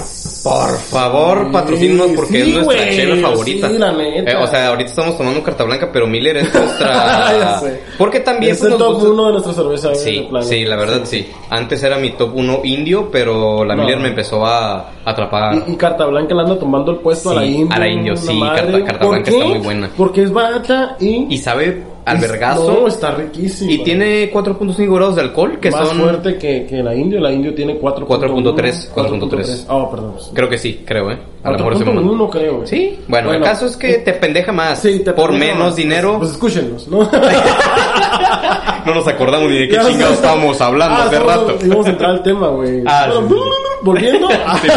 [0.43, 3.69] por favor, patrocínanos porque sí, es nuestra chela favorita.
[3.69, 4.31] sí, la neta.
[4.31, 7.59] Eh, o sea, ahorita estamos tomando carta blanca, pero Miller es nuestra.
[7.59, 7.81] sé.
[7.97, 9.89] porque también es pues, el top gusta- uno de nuestra cerveza.
[9.89, 11.27] de Sí, sí, la verdad sí.
[11.49, 13.83] Antes era mi top 1 indio, pero la No.
[13.83, 15.63] Miller me empezó a atrapar.
[15.67, 17.75] Y, y Carta Blanca le anda tomando el puesto a la indio.
[17.75, 18.39] a la indio, sí.
[18.39, 19.37] Carta- Carta ¿Por Blanca qué?
[19.37, 19.89] está muy buena.
[19.95, 21.27] Porque es barata y...
[21.33, 22.71] Y sabe al y- vergazo.
[22.71, 23.71] No, está riquísima.
[23.71, 25.99] y tiene 4.5 grados de alcohol, que Más son.
[25.99, 27.19] fuerte que, que la indio.
[27.19, 28.07] La indio tiene 4.1.
[28.07, 29.65] 4.3, 4.3.
[29.69, 30.15] Ah, perdón.
[30.33, 31.17] Creo que sí, creo, ¿eh?
[31.43, 32.55] A lo mejor ese 4.1 creo.
[32.57, 32.67] güey.
[32.67, 34.79] Sí, bueno, el caso es que te pendeja más.
[34.79, 35.75] Sí, te por pendeja menos más.
[35.75, 36.17] dinero.
[36.19, 37.09] Pues escúchenlos, ¿no?
[38.85, 41.57] no nos acordamos ni de qué chingados estábamos hablando Ah, hace rato.
[41.63, 42.83] Íbamos a entrar al tema, güey.
[42.87, 43.35] Ah, Bueno, sí,
[43.83, 44.27] Volviendo.
[44.29, 44.67] Sí,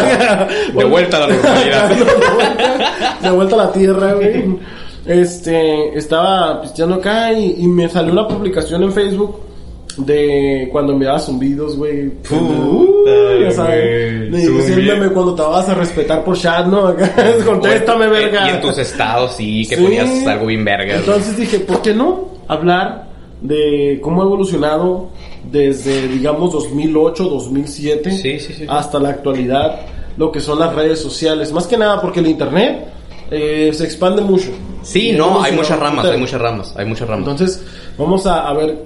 [0.77, 1.89] de vuelta a la normalidad.
[1.89, 4.45] de, vuelta, de vuelta a la tierra, güey.
[5.05, 9.35] Este, estaba pisteando acá y, y me salió una publicación en Facebook
[9.97, 12.11] de cuando enviaba zumbidos, güey.
[13.41, 14.29] Ya sabes.
[14.67, 15.13] zumbido.
[15.13, 16.87] cuando te vas a respetar por chat, ¿no?
[16.87, 17.11] Acá,
[17.45, 18.47] contéstame, verga.
[18.47, 19.81] Y en tus estados sí, que Sí.
[19.83, 20.97] ponías algo bien verga.
[20.97, 23.07] Entonces dije, ¿por qué no hablar
[23.41, 25.09] de cómo ha evolucionado
[25.51, 28.65] desde, digamos, 2008, 2007 Sí, sí, sí.
[28.69, 29.79] hasta la actualidad
[30.17, 31.51] lo que son las redes sociales?
[31.51, 32.85] Más que nada porque el Internet
[33.31, 34.51] eh, se expande mucho.
[34.83, 37.29] Sí, no, hay muchas ramas, hay muchas ramas, hay muchas ramas.
[37.29, 37.63] Entonces,
[37.97, 38.77] vamos a, a ver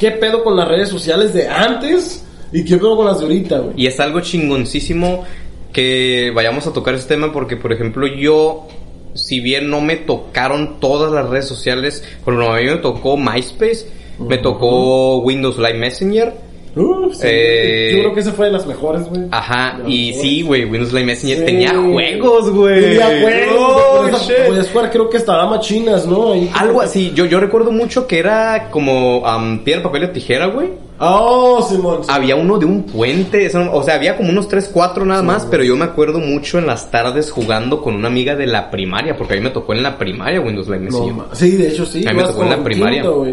[0.00, 3.58] qué pedo con las redes sociales de antes y qué pedo con las de ahorita,
[3.58, 3.74] güey.
[3.76, 5.24] Y es algo chingoncísimo
[5.72, 8.66] que vayamos a tocar ese tema porque, por ejemplo, yo,
[9.14, 13.86] si bien no me tocaron todas las redes sociales, por a mí me tocó MySpace,
[14.18, 16.34] me tocó Windows Live Messenger,
[16.76, 19.22] Uf, sí, Eh, Yo creo que esa fue de las mejores, güey.
[19.30, 20.22] ajá, y mejores.
[20.22, 21.44] sí, güey, Windows Live Messenger Sí.
[21.44, 22.80] tenía juegos, güey.
[22.80, 23.56] Tenía juegos.
[23.58, 24.06] Oh,
[24.46, 26.32] Podías- jugar, creo que hasta damas chinas, ¿no?
[26.32, 30.46] Ahí- Algo así, yo, yo recuerdo mucho que era como am, piedra, papel o tijera,
[30.46, 30.68] güey.
[31.02, 32.02] Oh, Simón.
[32.08, 35.64] Había uno de un puente, o sea, había como unos 3, 4 nada más, pero
[35.64, 39.32] yo me acuerdo mucho en las tardes jugando con una amiga de la primaria, porque
[39.32, 42.06] a mí me tocó en la primaria Windows Live No, sí, de hecho sí.
[42.06, 43.02] A mí me tocó en la primaria.
[43.02, 43.24] quinto,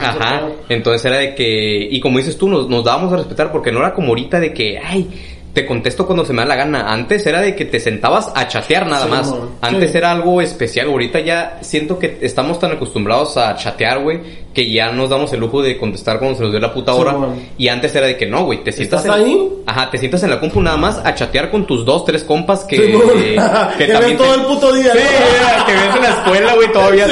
[0.00, 0.12] a Ajá.
[0.12, 0.52] tocar.
[0.68, 3.80] Entonces era de que, y como dices tú, nos, nos dábamos a respetar porque no
[3.80, 5.08] era como ahorita de que, ay,
[5.56, 6.92] te contesto cuando se me da la gana.
[6.92, 9.34] Antes era de que te sentabas a chatear nada Sí, más.
[9.62, 9.96] Antes Sí.
[9.96, 10.88] era algo especial.
[10.88, 14.20] Ahorita ya siento que estamos tan acostumbrados a chatear, güey,
[14.52, 17.16] que ya nos damos el lujo de contestar cuando se nos dé la puta hora.
[17.56, 19.48] y antes era de que no, güey, te sientas ¿Estás en- ahí?
[19.64, 22.64] Ajá, te sientas en la compu nada más a chatear con tus dos, tres compas
[22.64, 22.92] que, que,
[23.78, 25.64] Que también ven todo te- el puto día, Sí, ¿no?
[25.66, 27.06] que ves en la escuela, güey, todavía.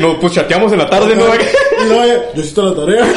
[0.00, 1.32] No, pues chateamos en la tarde, ¿no?
[1.32, 3.04] Eh, yo hiciste la tarea.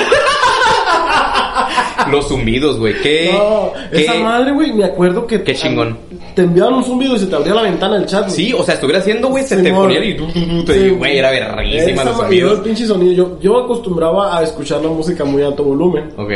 [2.11, 2.93] Los zumbidos, güey.
[3.01, 3.31] ¿Qué?
[3.33, 5.41] No, qué- esa madre, güey, me acuerdo que...
[5.43, 5.97] Qué chingón.
[6.35, 8.25] Te enviaban un zumbido y se te abría la ventana del chat.
[8.25, 8.35] güey.
[8.35, 10.97] Sí, o sea, estuviera haciendo, güey, se te ponía y tú, tú, tú, te digo,
[10.97, 13.13] güey, era verguísima Esa los luego el pinche sonido.
[13.13, 16.05] Yo, yo acostumbraba a escuchar la música muy alto volumen.
[16.17, 16.31] Ok.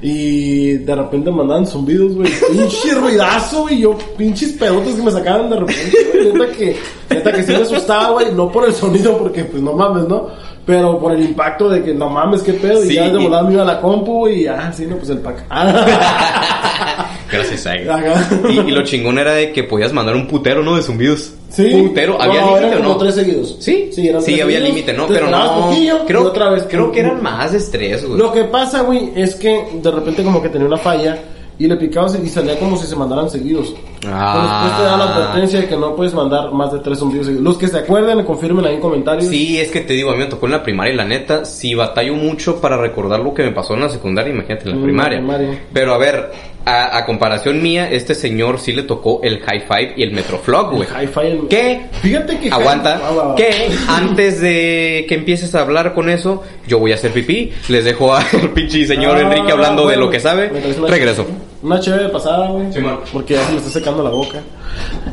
[0.00, 2.30] Y de repente mandaban zumbidos, güey.
[2.52, 3.80] Pinche ruidazo, güey.
[3.80, 6.32] Yo, pinches pedotes que me sacaban de repente, güey.
[6.32, 6.76] Neta que,
[7.10, 8.32] neta que sí me asustaba, güey.
[8.32, 10.28] No por el sonido, porque pues no mames, ¿no?
[10.68, 12.82] Pero por el impacto de que no mames, qué pedo.
[12.82, 14.28] Sí, y ya de volada me iba a la compu.
[14.28, 15.46] Y ah, sí, no, pues el pack.
[17.32, 17.88] Gracias, Ay.
[17.88, 18.28] Ajá.
[18.50, 20.76] Y, y lo chingón era de que podías mandar un putero, ¿no?
[20.76, 21.32] De zumbidos.
[21.48, 21.70] Sí.
[21.70, 22.20] Putero.
[22.20, 22.96] ¿Había No, límite o no?
[22.98, 23.56] tres seguidos.
[23.60, 25.06] Sí, Sí, eran tres había límite, ¿no?
[25.06, 25.68] Pero no.
[25.68, 26.66] poquillo, creo, otra vez.
[26.68, 28.18] creo que eran más de estrés, güey.
[28.18, 31.18] Lo que pasa, güey, es que de repente como que tenía una falla
[31.58, 33.74] y le picabas y salía como si se mandaran seguidos.
[34.06, 34.32] Ah.
[34.34, 37.26] Pero después te da la advertencia de que no puedes mandar más de tres zumbidos.
[37.28, 39.26] Los que se acuerden, me confirmen ahí en comentarios.
[39.26, 41.44] Sí, es que te digo, a mí me tocó en la primaria y la neta,
[41.44, 44.76] sí batallo mucho para recordar lo que me pasó en la secundaria, imagínate, en la
[44.76, 45.18] Mm, primaria.
[45.18, 45.58] primaria.
[45.72, 46.30] Pero a ver,
[46.64, 50.74] a, a comparación mía, este señor sí le tocó el high five y el metroflog,
[50.76, 50.88] güey.
[50.88, 51.20] Hi-Fi.
[51.26, 51.80] el- ¿Qué?
[52.02, 52.50] Fíjate que...
[52.50, 53.00] Aguanta.
[53.04, 53.34] Ah, va, va.
[53.34, 57.52] Que antes de que empieces a hablar con eso, yo voy a hacer pipí.
[57.68, 60.50] Les dejo al pinche señor Ah, Enrique hablando de bueno, lo que sabe.
[60.86, 61.26] Regreso.
[61.62, 62.72] Una chévere pasada, güey.
[62.72, 62.80] Sí,
[63.12, 64.40] porque ya se me está secando la boca.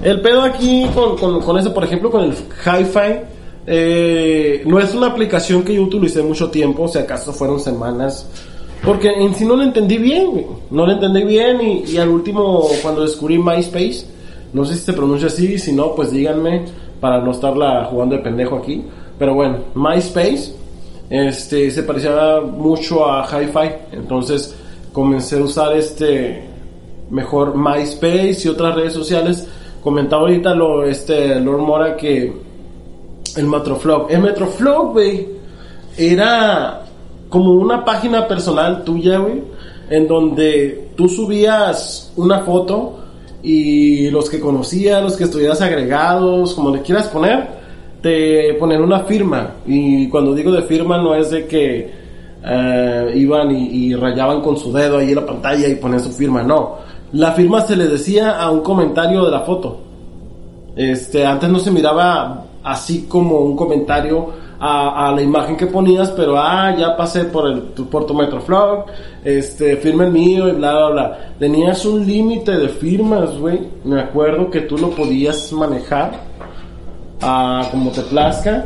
[0.04, 3.20] El pedo aquí con, con, con eso, por ejemplo, con el Hi-Fi,
[3.68, 8.28] eh, no es una aplicación que yo utilicé mucho tiempo, si acaso fueron semanas.
[8.84, 10.46] Porque en sí no lo entendí bien, güey.
[10.70, 14.06] No lo entendí bien y, y al último, cuando descubrí MySpace,
[14.54, 16.66] no sé si se pronuncia así, si no, pues díganme
[17.00, 18.84] para no estarla jugando de pendejo aquí.
[19.18, 20.54] Pero bueno, MySpace
[21.10, 24.56] este se parecía mucho a Hi-Fi, entonces
[24.96, 26.42] comencé a usar este
[27.10, 29.46] mejor MySpace y otras redes sociales.
[29.84, 32.34] Comentaba ahorita lo este Lord Mora que
[33.36, 35.28] el Metroflog, el Metroflog, güey,
[35.98, 36.86] era
[37.28, 39.44] como una página personal tuya, güey,
[39.90, 43.00] en donde tú subías una foto
[43.44, 47.50] y los que conocías, los que estuvieras agregados, como le quieras poner,
[48.02, 49.56] te ponen una firma.
[49.68, 51.95] Y cuando digo de firma no es de que
[52.48, 56.44] eh, iban y, rayaban con su dedo ahí en la pantalla y ponían su firma,
[56.44, 56.78] no.
[57.14, 59.80] La firma se le decía a un comentario de la foto.
[60.76, 66.38] Este, antes no se miraba así como un comentario a, la imagen que ponías, pero
[66.38, 68.86] ah, ya pasé por el por tu Metroflog,
[69.24, 71.20] este, firma el mío y bla bla bla.
[71.40, 73.60] Tenías un límite de firmas, güey.
[73.84, 76.14] Me acuerdo que tú lo podías manejar
[77.22, 78.66] a como te plazca.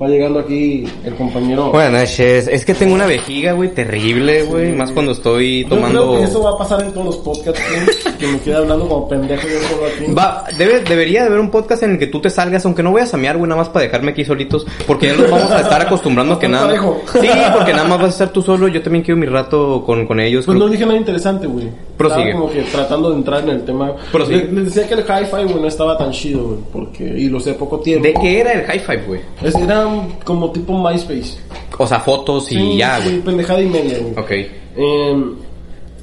[0.00, 1.72] Va llegando aquí el compañero.
[1.72, 2.46] Buenas noches.
[2.46, 4.70] Es que tengo una vejiga, güey, terrible, güey.
[4.72, 6.06] Más cuando estoy Yo tomando.
[6.10, 8.86] creo que eso va a pasar en todos los podcasts, güey, que me quede hablando
[8.88, 10.12] como pendejo yo solo aquí.
[10.12, 12.92] Va, debe, debería de haber un podcast en el que tú te salgas, aunque no
[12.92, 15.62] vayas a mear, güey, nada más para dejarme aquí solitos, porque ya nos vamos a
[15.62, 16.66] estar acostumbrando a que nada.
[16.66, 17.00] Parejo.
[17.20, 20.06] Sí, porque nada más vas a estar tú solo, yo también quiero mi rato con,
[20.06, 20.46] con ellos.
[20.46, 21.66] Pues creo- no dije nada interesante, güey.
[21.96, 22.28] Prosigue.
[22.28, 23.92] Estaba como que tratando de entrar en el tema.
[24.12, 24.44] Prosigue.
[24.44, 26.58] Les, les decía que el hi-fi, güey, no estaba tan chido, güey.
[26.72, 28.06] Porque, y lo sé poco tiempo.
[28.06, 29.20] ¿De qué era el high five, güey?
[29.42, 29.87] Era
[30.24, 31.38] como tipo MySpace.
[31.78, 33.20] O sea, fotos y Sí, ya, sí, güey.
[33.20, 34.12] pendejada y media, güey.
[34.12, 34.30] Ok.
[34.76, 35.24] Eh,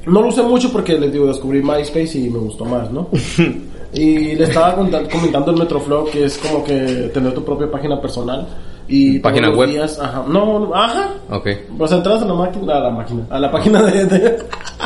[0.07, 3.09] no lo usé mucho porque les digo, descubrí MySpace y me gustó más, ¿no?
[3.93, 8.47] y le estaba comentando el Metroflow que es como que tener tu propia página personal.
[8.87, 9.69] Y ¿Página web?
[9.69, 10.23] días- ajá.
[10.27, 11.09] No, ajá.
[11.31, 11.47] Ok.
[11.79, 14.37] O sea, entras a la máquina, a la máquina, a la página de, de,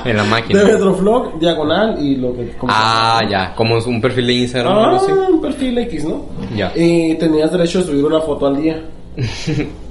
[0.05, 0.59] En la máquina.
[0.59, 2.55] de Metroflog, diagonal y lo que...
[2.69, 3.53] Ah, se ya.
[3.55, 5.11] Como es un perfil de Instagram o Ah, algo así.
[5.11, 6.25] un perfil X, ¿no?
[6.55, 6.71] Ya.
[6.75, 8.81] Y tenías derecho a subir una foto al día.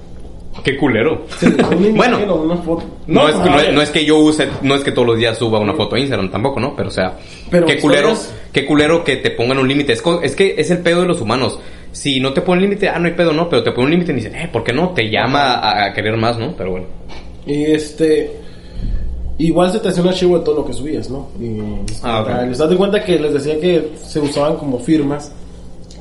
[0.64, 1.22] Qué culero.
[1.38, 1.46] Sí,
[1.94, 2.18] Bueno.
[2.28, 2.84] o una foto.
[3.06, 3.74] No, es, a no, es, ver.
[3.74, 5.98] no es que yo use, no es que todos los días suba una foto a
[6.00, 6.74] Instagram tampoco, ¿no?
[6.76, 7.14] Pero o sea,
[7.50, 8.14] Pero qué culero,
[8.52, 9.92] qué culero que te pongan un límite.
[9.92, 10.02] Es,
[10.36, 11.58] que es el pedo de los humanos.
[11.92, 14.12] Si no te ponen límite, ah, no hay pedo, no, pero te ponen un límite
[14.12, 14.90] y dicen, eh, ¿por qué no?
[14.90, 16.54] Te llama a, a querer más, ¿no?
[16.56, 16.86] Pero bueno.
[17.46, 18.30] Y este.
[19.38, 21.28] Igual se te hacía un archivo de todo lo que subías, ¿no?
[21.40, 21.60] Y,
[22.02, 22.48] Ah, ok.
[22.48, 25.32] Les das de cuenta que les decía que se usaban como firmas.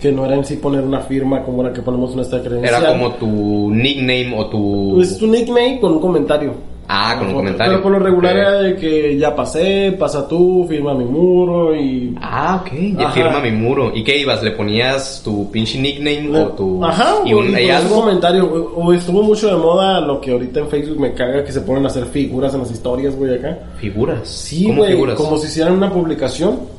[0.02, 2.82] Que no era en sí poner una firma como la que ponemos nuestra credencial.
[2.84, 4.92] Era como tu nickname o tu...
[4.96, 6.54] Pues tu nickname con un comentario.
[6.90, 7.44] Ah, con un foto.
[7.44, 7.72] comentario.
[7.74, 8.40] Pero por lo regular Ok.
[8.40, 12.16] era de que ya pasé, pasa tú, firma mi muro y...
[12.22, 12.72] Ah, ok.
[12.98, 13.92] Ya firma mi muro.
[13.94, 14.42] ¿Y qué ibas?
[14.42, 16.86] ¿Le ponías tu pinche nickname o tu...
[16.86, 17.96] Ajá, y un, y pones un algo?
[18.02, 18.46] comentario.
[18.46, 21.60] O, o estuvo mucho de moda lo que ahorita en Facebook me caga que se
[21.62, 23.58] ponen a hacer figuras en las historias, güey, acá.
[23.80, 24.26] Figuras.
[24.26, 26.77] Sí, ¿Cómo güey, como si hicieran una publicación.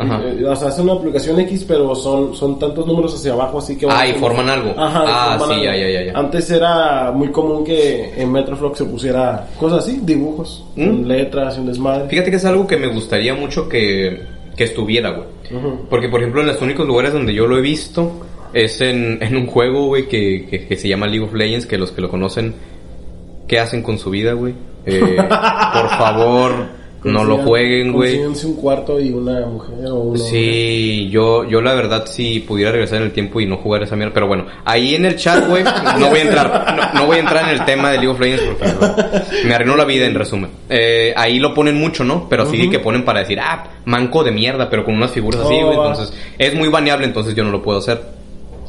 [0.00, 0.20] Ajá.
[0.24, 3.76] Eh, O sea, hacen una publicación X, pero son, son tantos números hacia abajo, así
[3.76, 3.86] que...
[3.90, 4.70] Ah, y forman algo.
[4.76, 5.78] Ajá, Ah, forman sí, algo.
[5.80, 6.18] ya, ya, ya.
[6.18, 11.04] Antes era muy común que en Metroflog se pusiera cosas así, dibujos, ¿Mm?
[11.06, 12.08] letras un desmadre.
[12.08, 14.22] Fíjate que es algo que me gustaría mucho que,
[14.56, 15.28] que estuviera, güey.
[15.90, 18.10] Porque, por ejemplo, en los únicos lugares donde yo lo he visto
[18.52, 21.76] es en, en un juego, güey, que, que, que se llama League of Legends, que
[21.78, 22.54] los que lo conocen,
[23.48, 24.54] ¿qué hacen con su vida, güey?
[24.86, 26.52] Eh, por favor,
[27.04, 28.10] no lo jueguen, güey.
[28.18, 30.18] consíguense un cuarto y una mujer o uno.
[30.18, 33.96] Sí, yo, yo la verdad si pudiera regresar en el tiempo y no jugar esa
[33.96, 37.16] mierda, pero bueno, ahí en el chat, güey, no voy a entrar, no, no voy
[37.16, 40.06] a entrar en el tema de League of Legends porque güey, me arruinó la vida
[40.06, 40.50] en resumen.
[40.68, 42.28] Eh, ahí lo ponen mucho, ¿no?
[42.28, 45.54] Pero sí que ponen para decir, ah, manco de mierda, pero con unas figuras así,
[45.60, 45.88] Oh, güey, va.
[45.88, 48.19] entonces es muy baneable, entonces yo no lo puedo hacer.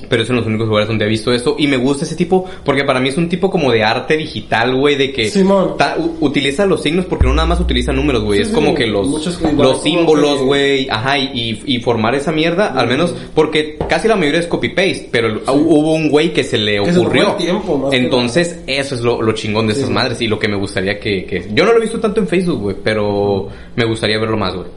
[0.10, 2.46] Pero es en los únicos lugares donde he visto esto y me gusta ese tipo
[2.64, 5.76] porque para mí es un tipo como de arte digital, güey, de que Simón.
[5.78, 8.54] ta- u- utiliza los signos porque no nada más utiliza números, güey, Sí, es sí,
[8.56, 13.14] como que los, muchos los símbolos, güey, ajá, y, y, formar esa mierda, al menos,
[13.34, 17.32] porque casi la mayoría es copy-paste, pero hubo un güey que se le ocurrió.
[17.34, 21.00] tiempo, Entonces, eso es lo, lo chingón de esas madres y lo que me gustaría
[21.00, 21.48] que, que...
[21.54, 24.68] Yo no lo he visto tanto en Facebook, güey, pero me gustaría verlo más, güey.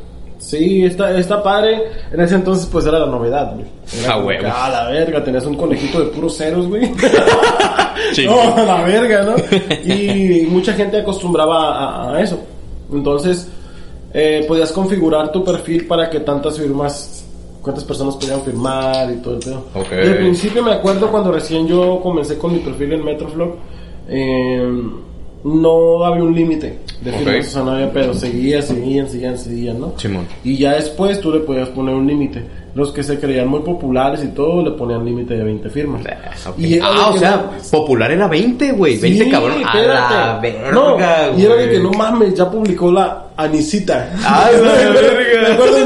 [0.45, 1.83] Sí, está, está padre.
[2.13, 3.67] En ese entonces, pues era la novedad, güey.
[4.07, 6.83] Ah, que, Ah, la verga, tenías un conejito de puros ceros, güey.
[8.27, 9.35] No, la verga, ¿no?
[9.95, 12.39] Y mucha gente acostumbraba a, a eso.
[12.93, 13.49] Entonces,
[14.13, 17.25] eh, podías configurar tu perfil para que tantas firmas,
[17.63, 19.65] cuántas personas podían firmar y todo el pedo.
[19.75, 19.93] Ok.
[19.93, 23.57] Y al principio me acuerdo cuando recién yo comencé con mi perfil en Metroflog,
[24.09, 24.83] eh,
[25.45, 27.17] no había un límite de Ok.
[27.19, 29.95] firmas, o sea, no había pedo, seguían, seguían, seguían, seguían, ¿no?
[29.99, 30.27] Simón.
[30.45, 32.43] Y ya después tú le podías poner un límite.
[32.75, 36.03] Los que se creían muy populares y todo le ponían límite de 20 firmas.
[36.45, 36.59] Ok.
[36.59, 38.97] Y era Ah, o sea, no- popular era 20, güey.
[38.99, 39.63] 20 Sí, cabrón.
[39.65, 40.99] A la verga, No,
[41.39, 44.11] y era de que no mames, ya publicó la Anisita.
[44.25, 45.11] Ay, la verga.
[45.45, 45.77] Me acuerdo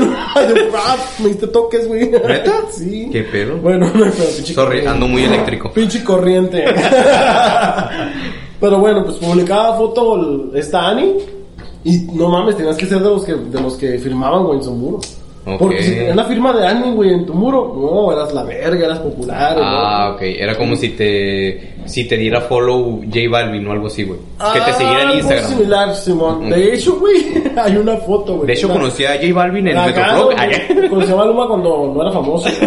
[0.77, 2.09] ah, me diste toques, güey.
[2.11, 2.53] ¿Neta?
[2.73, 3.09] Sí.
[3.13, 3.57] ¿Qué pedo?
[3.59, 4.89] Bueno, no, pero pinche Sorry, corriente.
[4.89, 5.73] ando muy eléctrico.
[5.73, 6.65] Pinche corriente.
[8.61, 11.15] Pero bueno, pues publicaba foto esta Ani.
[11.85, 14.65] Y no mames, tenías que ser de los que, de los que firmaban, güey, en
[14.65, 14.99] su muro.
[15.47, 15.59] Ok.
[15.59, 18.87] Porque si tenías la firma de Ani, güey, en tu muro, no, eras la verga,
[18.87, 19.57] eras popular.
[19.59, 20.15] Ah, ¿no?
[20.15, 20.23] ok.
[20.23, 24.19] Era como si te si te diera follow J Balvin o algo así, güey.
[24.53, 25.51] Que te siguiera en Instagram.
[25.51, 26.51] similar, Simón.
[26.51, 28.49] De hecho, güey, hay una foto, güey.
[28.49, 30.35] De hecho, conocí a J Balvin en Metroflog.
[30.91, 32.49] Conocí a Maluma cuando no era famoso.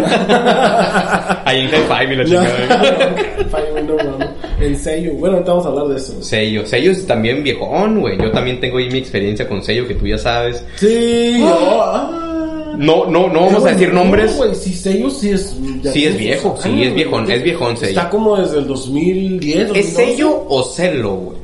[1.44, 3.14] ahí en High Five y la chingada.
[3.82, 4.28] No, mames.
[4.60, 5.12] En sello.
[5.14, 6.22] Bueno, ahorita vamos a hablar de eso.
[6.22, 6.64] Sello.
[6.64, 8.16] Sello es también viejón, güey.
[8.18, 10.64] Yo también tengo ahí mi experiencia con Sello, que tú ya sabes.
[10.76, 12.74] Sí, yo, ah.
[12.78, 14.36] No, no, no vamos a decir no, nombres.
[14.36, 15.54] güey, sí, sello sí es.
[15.92, 17.36] Sí, es viejo, sí, es viejón, güey.
[17.36, 17.90] es viejón Sello.
[17.90, 19.92] Está como desde el 2010, ¿Es 2012.
[19.92, 21.41] sello o celo, güey?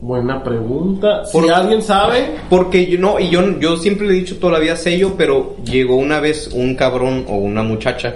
[0.00, 1.24] Buena pregunta.
[1.24, 4.58] Si alguien sabe, Porque yo no, y yo, yo siempre le he dicho toda la
[4.58, 8.14] vida sello, pero llegó una vez un cabrón o una muchacha,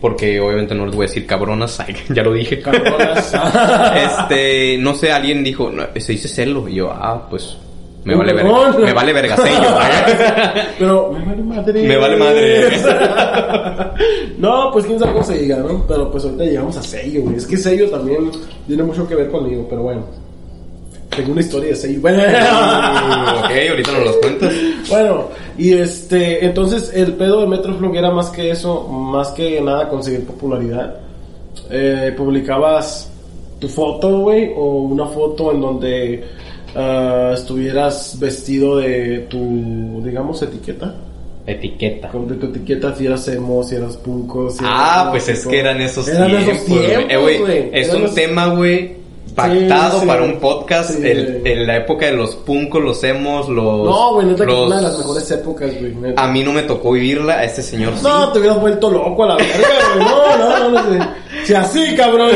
[0.00, 1.78] porque obviamente no les voy a decir cabronas,
[2.08, 2.60] ya lo dije.
[2.60, 3.34] cabronas.
[3.94, 7.58] este, no sé, alguien dijo, no, se dice celo, y yo, ah, pues,
[8.06, 9.68] me vale verga, me vale verga sello.
[10.78, 11.82] Pero me vale madre.
[11.82, 12.78] Me vale madre.
[14.38, 15.84] no, pues quién sabe cómo se diga, ¿no?
[15.88, 17.36] Pero pues ahorita llegamos a sello, güey.
[17.36, 18.30] Es que sello también
[18.68, 20.25] tiene mucho que ver conmigo, pero bueno.
[21.16, 22.00] Tengo una historia de sello.
[22.00, 22.18] Bueno,
[23.38, 24.52] ok, ahorita las cuentas.
[24.90, 29.88] bueno, y este, entonces el pedo de Metroflog era más que eso, más que nada
[29.88, 30.96] conseguir popularidad.
[31.70, 33.10] Eh, publicabas
[33.58, 36.24] tu foto, güey, o una foto en donde
[36.74, 40.94] ah, estuvieras vestido de tu, digamos, etiqueta.
[41.46, 42.10] Etiqueta.
[42.12, 45.60] De tu etiqueta, si eras emo, si eras punco, si Ah, eras pues es que
[45.60, 47.70] eran esos Eran tiempos, esos tiempos, Eh, güey, güey.
[47.72, 48.96] es Eran un los- tema, güey,
[49.36, 50.06] pactado sí.
[50.06, 50.90] para un podcast.
[50.90, 53.84] Sí, el, en la época de los punkos, los emos, los...
[53.84, 55.94] No, güey, neta que los- fue una de las mejores épocas, güey.
[55.94, 56.24] neta.
[56.24, 58.02] A mí no me tocó vivirla, a este señor sí.
[58.02, 60.04] No, te hubieras vuelto loco a la verga, güey.
[60.08, 61.08] No, no, no, no.
[61.44, 62.30] Si así, cabrón.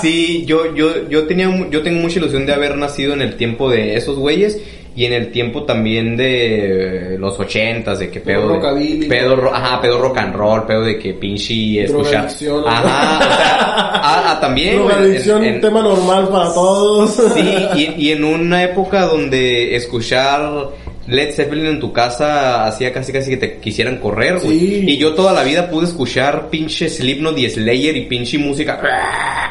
[0.00, 3.68] Sí, yo, yo, yo tenía, yo tengo mucha ilusión de haber nacido en el tiempo
[3.70, 4.58] de esos güeyes
[5.00, 9.98] y en el tiempo también de los ochentas, de que pedo, de- pedo, ajá, pedo
[9.98, 12.26] rock and roll, pedo de que pinche escuchar,
[12.66, 13.56] ajá, o sea,
[14.02, 17.12] ah, ah, también, güey, en- Drogadicción, un tema normal para todos.
[17.34, 17.56] Sí,
[17.96, 20.68] y, y en una época donde escuchar
[21.06, 24.58] Led Zeppelin en tu casa hacía casi casi que te quisieran correr, güey.
[24.58, 24.84] Sí.
[24.86, 28.80] Y yo toda la vida pude escuchar pinche Slipknot y Slayer y pinche música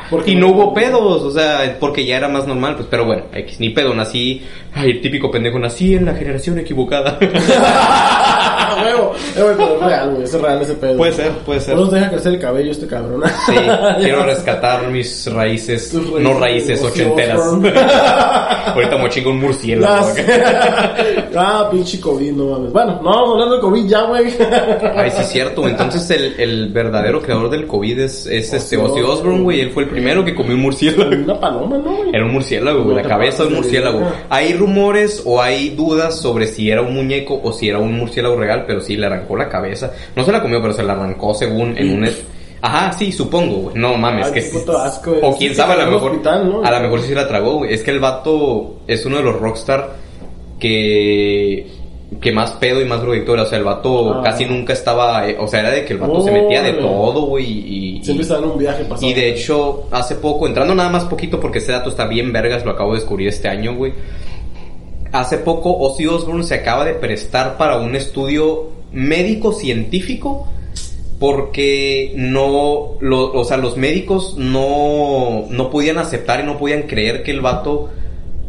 [0.09, 3.23] Porque y no hubo pedos, o sea, porque ya era más normal, pues, pero bueno,
[3.33, 7.17] X, ni pedo, nací, ay, el típico pendejo, nací en la generación equivocada.
[8.83, 10.97] Huevo, pero es real, güey, es real ese pedo.
[10.97, 11.75] Puede ser, puede ser.
[11.75, 13.23] No nos deja crecer el cabello este cabrón.
[13.45, 13.55] Sí,
[14.01, 17.39] quiero rescatar mis raíces, no raíces ochenteras.
[18.75, 20.07] Ahorita me chingo un murciélago.
[20.07, 20.95] Ah,
[21.35, 22.71] ah, pinche COVID, no mames.
[22.71, 24.25] Bueno, no vamos a hablar de COVID ya, güey.
[24.95, 25.67] Ay, sí, es cierto.
[25.67, 29.61] Entonces, el, el verdadero creador del COVID es, es este Ozzy Osbourne, güey.
[29.61, 31.09] Él fue el primero que comió un murciélago.
[31.09, 32.09] Una paloma, ¿no, güey?
[32.13, 33.99] Era un murciélago, güey, la cabeza de un murciélago.
[33.99, 34.25] verga.
[34.29, 38.35] Hay rumores o hay dudas sobre si era un muñeco o si era un murciélago
[38.35, 39.91] real, pero sí le arrancó la cabeza.
[40.15, 42.09] No se la comió, pero se la arrancó según en un...
[42.61, 43.75] Ajá, sí, supongo, güey.
[43.77, 44.57] No mames, Ay, que sí.
[44.77, 45.15] asco.
[45.21, 46.11] O quién sabe, a lo mejor.
[46.11, 46.63] hospital, ¿no?
[46.63, 47.73] A lo mejor sí se la tragó, güey.
[47.73, 49.91] Es que el vato es uno de los rockstar
[50.59, 51.67] que
[52.21, 53.43] que más pedo y más drogadicto era.
[53.43, 54.21] O sea, el vato Ah.
[54.23, 55.29] casi nunca estaba...
[55.29, 58.03] eh, o sea, era de que el vato se metía de todo, güey, y...
[58.03, 59.07] Siempre y- estaba en un viaje pasado.
[59.07, 62.65] y de hecho, hace poco, entrando nada más poquito porque ese dato está bien vergas,
[62.65, 63.93] lo acabo de descubrir este año, güey.
[65.11, 70.47] Hace poco Ozzy Osbourne se acaba de prestar para un estudio médico científico
[71.19, 77.23] porque no, lo- o sea, los médicos no, no podían aceptar y no podían creer
[77.23, 77.89] que el vato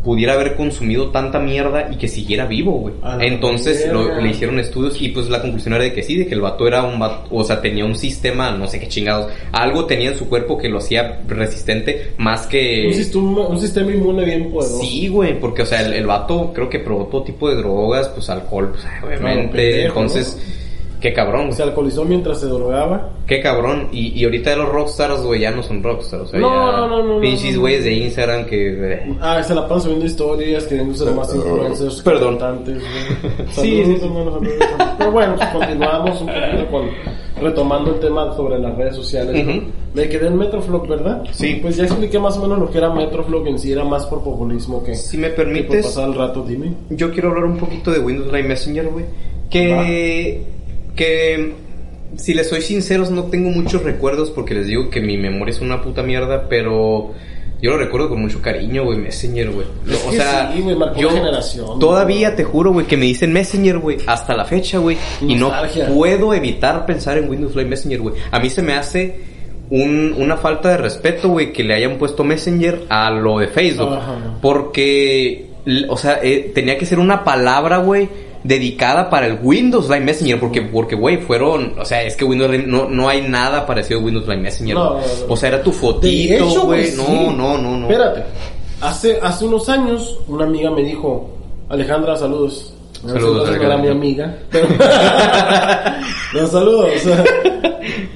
[0.02, 2.94] pudiera haber consumido tanta mierda y que siguiera vivo, güey.
[3.20, 6.34] Entonces lo- le hicieron estudios y pues la conclusión era de que sí, de que
[6.34, 9.84] el vato era un vato, o sea, tenía un sistema, no sé qué chingados, algo
[9.84, 12.86] tenía en su cuerpo que lo hacía resistente más que...
[12.88, 14.80] Un sistema, un sistema inmune bien poderoso.
[14.82, 18.08] Sí, güey, porque, o sea, el, el vato creo que probó todo tipo de drogas,
[18.08, 19.56] pues alcohol, pues obviamente.
[19.56, 20.38] pendejo, Entonces,
[21.00, 21.52] qué cabrón.
[21.52, 23.10] Se alcoholizó mientras se drogaba.
[23.26, 23.88] Qué cabrón.
[23.92, 26.22] Y, y ahorita los rockstars, güey, ya no son rockstars.
[26.22, 27.60] O sea, No, ya no, no, no, Pinches no.
[27.62, 28.92] güeyes de Instagram que.
[28.94, 32.02] eh, Ah, se la pasan subiendo historias, queriendo ser más influencers.
[32.02, 32.38] Perdón.
[33.50, 34.48] Sí, Saludos, sí.
[34.98, 36.86] Pero bueno, pues continuamos un poquito con
[37.40, 39.46] retomando el tema sobre las redes sociales.
[39.46, 39.52] ¿no?
[39.52, 39.62] Ujú.
[39.94, 41.22] Me quedé en Metroflog, ¿verdad?
[41.32, 41.58] Sí.
[41.62, 44.22] Pues ya expliqué más o menos lo que era Metroflog en sí, era más por
[44.22, 46.72] populismo que, Si me que por permites, pasar el rato, dime.
[46.90, 49.04] yo quiero hablar un poquito de Windows Live Messenger, güey.
[49.48, 50.44] Que.
[50.96, 51.53] Que.
[52.16, 55.61] Si les soy sinceros, no tengo muchos recuerdos porque les digo que mi memoria es
[55.61, 57.12] una puta mierda, pero.
[57.62, 59.66] Yo lo recuerdo con mucho cariño, güey, Messenger, güey.
[60.09, 63.98] O sea, sí, marcó yo generación, todavía te juro, güey, que me dicen Messenger, güey,
[64.07, 64.96] hasta la fecha, güey.
[65.20, 65.53] Y no
[65.94, 68.14] puedo evitar pensar en Windows Live Messenger, güey.
[68.31, 69.20] A mí se me hace
[69.68, 73.92] un- una falta de respeto, güey, que le hayan puesto Messenger a lo de Facebook.
[73.92, 74.38] Ajá.
[74.40, 75.50] Porque,
[75.90, 78.09] o sea, eh, tenía que ser una palabra, güey,
[78.44, 80.40] dedicada para el Windows Live Messenger.
[80.40, 84.00] Porque, porque, güey, fueron, o sea, es que Windows Live, no, no hay nada parecido
[84.00, 84.74] a Windows Live Messenger.
[84.74, 85.03] No, no, no.
[85.29, 86.87] O sea, era tu fotito, güey.
[86.87, 86.96] sí.
[86.96, 87.87] No, no, no, no.
[87.90, 88.24] Espérate.
[88.81, 91.29] Hace, hace unos años, una amiga me dijo,
[91.68, 92.72] Alejandra, saludos.
[93.07, 94.37] Saludos, no era mi amiga.
[94.50, 94.68] pero-
[96.35, 96.90] no, saludos.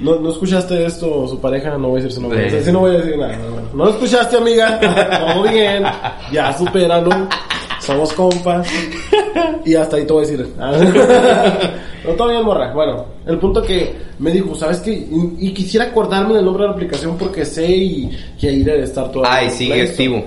[0.01, 2.47] No, no escuchaste esto, su pareja, no voy a decir su nombre.
[2.47, 3.39] O sea, sí no voy a decir nada.
[3.73, 4.79] No lo escuchaste, amiga.
[5.35, 5.85] Todo bien.
[6.31, 7.11] Ya, supéralo.
[7.85, 8.67] Somos compas.
[9.67, 10.47] Y hasta ahí te voy a decir.
[12.19, 12.71] No, bien, morra.
[12.75, 14.93] Bueno, el punto que me dijo, ¿sabes qué?
[14.93, 18.83] Y, y quisiera acordarme del nombre de la aplicación porque sé y que ahí debe
[18.83, 19.23] estar todo.
[19.27, 20.23] Ay, sigue activo.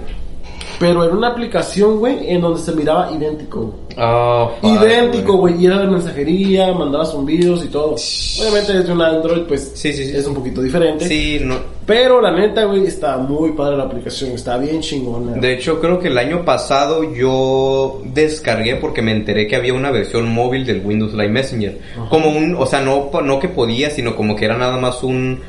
[0.79, 3.73] Pero era una aplicación, güey, en donde se miraba idéntico.
[3.95, 5.59] Fuck, idéntico, güey.
[5.59, 7.95] Y era de mensajería, mandabas zumbidos y todo.
[7.95, 10.15] Obviamente desde un Android, pues Sí, sí, sí.
[10.15, 11.07] es un poquito diferente.
[11.07, 11.55] Sí, no.
[11.87, 14.31] Pero la neta, güey, está muy padre la aplicación.
[14.31, 15.33] Está bien chingona.
[15.33, 19.89] De hecho, creo que el año pasado yo descargué porque me enteré que había una
[19.89, 21.79] versión móvil del Windows Live Messenger.
[22.09, 25.39] Como un, o sea, no, no que podía, sino como que era nada más un,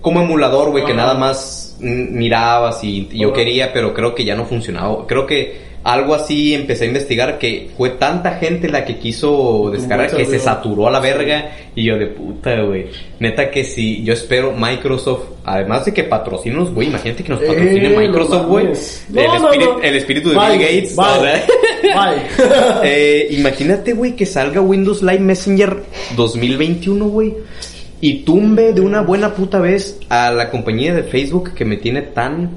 [0.00, 4.34] como emulador, güey, que nada más mirabas y, y yo quería, pero creo que ya
[4.34, 5.06] no funcionaba.
[5.06, 10.10] Creo que algo así empecé a investigar que fue tanta gente la que quiso descargar
[10.14, 12.86] que se saturó a la verga y yo de puta, güey.
[13.20, 17.94] Neta que sí, yo espero Microsoft, además de que patrocinos, güey, imagínate que nos patrocine
[17.94, 18.66] Eh, Microsoft, güey.
[18.66, 18.72] el,
[19.40, 20.96] No, el espíritu de Bye, Bill Gates.
[20.96, 21.42] bye.
[22.84, 25.82] Eh, imagínate, güey, que salga Windows Live Messenger
[26.16, 27.34] 2021, güey.
[28.00, 32.02] Y tumbe de una buena puta vez a la compañía de Facebook que me tiene
[32.02, 32.50] tan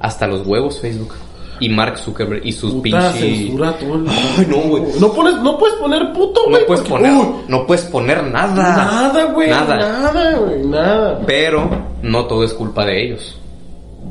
[0.00, 1.14] hasta los huevos Facebook.
[1.60, 3.14] Y Mark Zuckerberg y sus Puta pinches...
[3.14, 4.82] censura todo el Ay, no, güey.
[5.00, 6.66] No, pones, no puedes poner puto, No güey.
[6.66, 8.54] puedes porque- poner, Uy, no puedes poner nada.
[8.54, 9.50] Nada, güey.
[9.50, 9.76] Nada.
[9.76, 10.64] Nada, güey.
[10.66, 11.20] Nada.
[11.26, 11.68] Pero
[12.02, 13.36] no todo es culpa de ellos.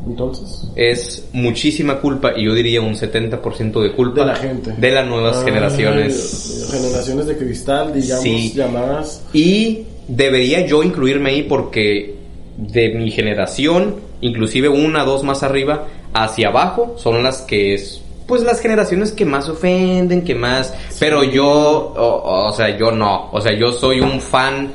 [0.06, 0.64] Entonces.
[0.76, 4.74] Es muchísima culpa y yo diría un 70% de culpa De la gente.
[4.78, 6.68] de las nuevas Ay, generaciones.
[6.72, 8.54] Generaciones de cristal, digamos, Sí.
[8.56, 9.22] llamadas.
[9.34, 12.16] Y debería yo incluirme ahí porque
[12.58, 18.42] de mi generación, inclusive una, dos más arriba, hacia abajo, son las que es, pues
[18.42, 20.74] las generaciones que más ofenden, que más...
[21.00, 23.30] Pero yo, o, o sea, yo no.
[23.32, 24.72] O sea, yo soy un fan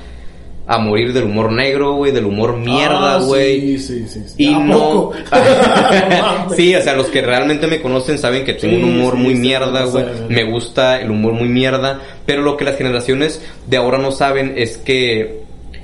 [0.66, 3.78] a morir del humor negro, güey, del humor mierda, Ah, güey.
[3.78, 4.20] Sí, sí, sí.
[4.26, 4.34] sí.
[4.38, 4.78] Y ¿A no.
[4.78, 5.12] poco?
[6.56, 9.20] Sí, o sea, los que realmente me conocen saben que tengo Sí, un humor sí,
[9.22, 10.04] muy mierda, güey.
[10.28, 12.00] Me gusta el humor muy mierda.
[12.26, 15.40] Pero lo que las generaciones de ahora no saben es que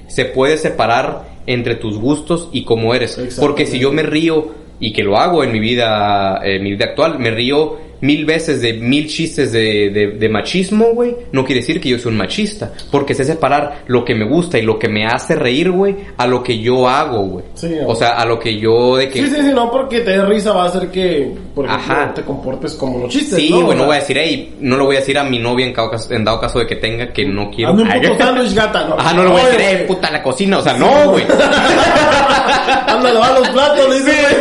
[0.06, 3.18] se puede separar entre tus gustos y cómo eres.
[3.40, 6.84] Porque si yo me río, y que lo hago en mi vida, en mi vida
[6.86, 11.60] actual, me río mil veces de mil chistes de, de, de machismo, güey, no quiere
[11.60, 12.72] decir que yo soy un machista.
[12.90, 16.26] Porque sé separar lo que me gusta y lo que me hace reír, güey, a
[16.26, 17.44] lo que yo hago, güey.
[17.54, 19.22] Sí, o sea, a lo que yo de que...
[19.24, 22.14] Sí, sí, sí, no porque te dé risa va a hacer que, por ejemplo, Ajá.
[22.14, 24.96] te comportes como los chistes, Sí, güey, no voy a decir, hey, no lo voy
[24.96, 27.24] a decir a mi novia en, dado caso, en dado caso de que tenga que
[27.24, 27.70] no quiero.
[27.72, 28.98] Hazme un puto sándwich, gata, ¿no?
[28.98, 29.86] Ajá, no le voy a decir, güey.
[29.86, 31.24] puta, la cocina, o sea, no, güey.
[31.24, 34.36] Anda a lavar los platos, le dice, güey.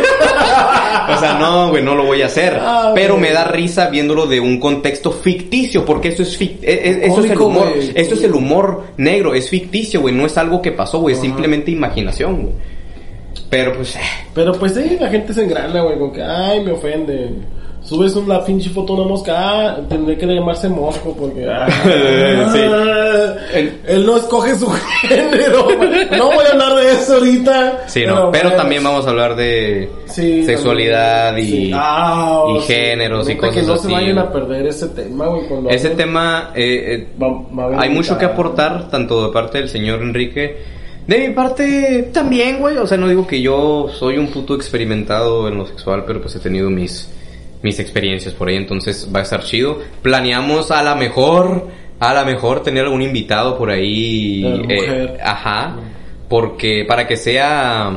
[1.16, 2.58] O sea, no, güey, no lo voy a hacer.
[2.60, 6.80] Ah, pero me da risa viéndolo de un contexto ficticio, porque eso es, fic- eh,
[6.84, 7.68] eh, eso es el humor.
[7.94, 11.20] Esto es el humor negro, es ficticio, güey, no es algo que pasó, güey, es
[11.20, 12.54] simplemente imaginación, güey.
[13.50, 14.00] Pero pues, eh,
[14.34, 17.30] Pero pues sí, la gente se engrana, güey, con que, ay, me ofende.
[17.88, 21.66] Subes una pinche foto una mosca, ah, tendré que llamarse mosco porque, ah,
[22.52, 22.58] Sí.
[23.58, 24.66] él, él no escoge su
[25.08, 25.68] género.
[26.16, 27.84] No voy a hablar de eso ahorita.
[27.86, 28.30] sí, no.
[28.30, 31.70] Pero bueno, también vamos a hablar de sí, sexualidad también, y, sí.
[31.74, 33.86] Ah, y géneros y cosas que no así.
[33.86, 35.42] se vayan a perder ese tema, güey.
[35.74, 40.02] Ese tema, eh, eh, Va- va hay mucho que aportar, tanto de parte del señor
[40.02, 40.56] Enrique.
[41.06, 42.76] De mi parte también, güey.
[42.76, 46.36] O sea, no digo que yo soy un puto experimentado en lo sexual, pero pues
[46.36, 47.08] he tenido mis,
[47.62, 49.78] mis experiencias por ahí, entonces va a estar chido.
[50.02, 51.68] Planeamos a la mejor,
[52.00, 54.42] a la mejor tener algún invitado por ahí.
[54.62, 55.18] Mujer.
[55.22, 55.76] ajá.
[56.28, 57.90] Porque para que sea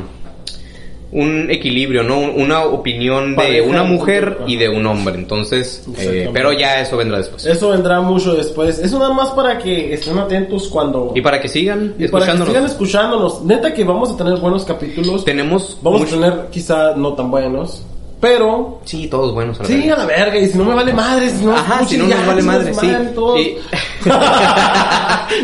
[1.12, 2.20] un equilibrio, ¿no?
[2.20, 5.16] Una opinión de una mujer y de un hombre.
[5.16, 7.46] Entonces, eh, pero ya eso vendrá después.
[7.46, 8.80] Eso vendrá mucho después.
[8.80, 11.12] Eso nada más para que estén atentos cuando...
[11.14, 12.48] Y para que sigan y para que escuchándonos.
[12.48, 13.44] sigan escuchándonos.
[13.44, 15.26] Neta que vamos a tener buenos capítulos.
[15.26, 17.84] Tenemos Vamos mucho- a tener quizá no tan buenos.
[18.22, 18.80] Pero...
[18.86, 19.94] Sí, todos buenos a la Sí, verga.
[19.96, 20.38] a la verga.
[20.40, 21.54] Y si no me vale madre, si no...
[21.56, 22.88] Ajá, si no ya, nos vale madre, sí.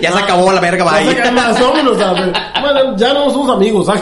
[0.01, 1.21] ya se acabó la verga, Ya bye.
[1.21, 2.34] acabó, vámonos, a ver.
[2.61, 3.88] Bueno, ya no somos amigos.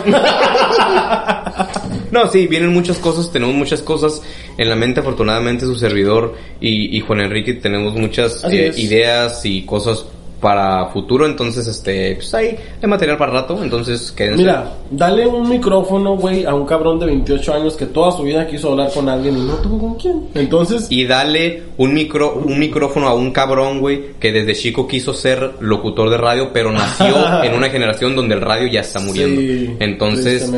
[2.12, 4.22] No, sí, vienen muchas cosas, tenemos muchas cosas
[4.58, 9.64] en la mente, afortunadamente su servidor y, y Juan Enrique tenemos muchas eh, ideas y
[9.66, 10.06] cosas
[10.46, 14.44] para futuro, entonces este, pues hay, hay material para rato, entonces quédense.
[14.44, 18.46] Mira, dale un micrófono, güey, a un cabrón de 28 años que toda su vida
[18.46, 20.28] quiso hablar con alguien y no tuvo con quién.
[20.36, 20.86] Entonces...
[20.92, 25.54] Y dale un micro, un micrófono a un cabrón, güey, que desde chico quiso ser
[25.62, 29.42] locutor de radio, pero nació en una generación donde el radio ya está muriendo.
[29.42, 30.54] Sí, Entonces,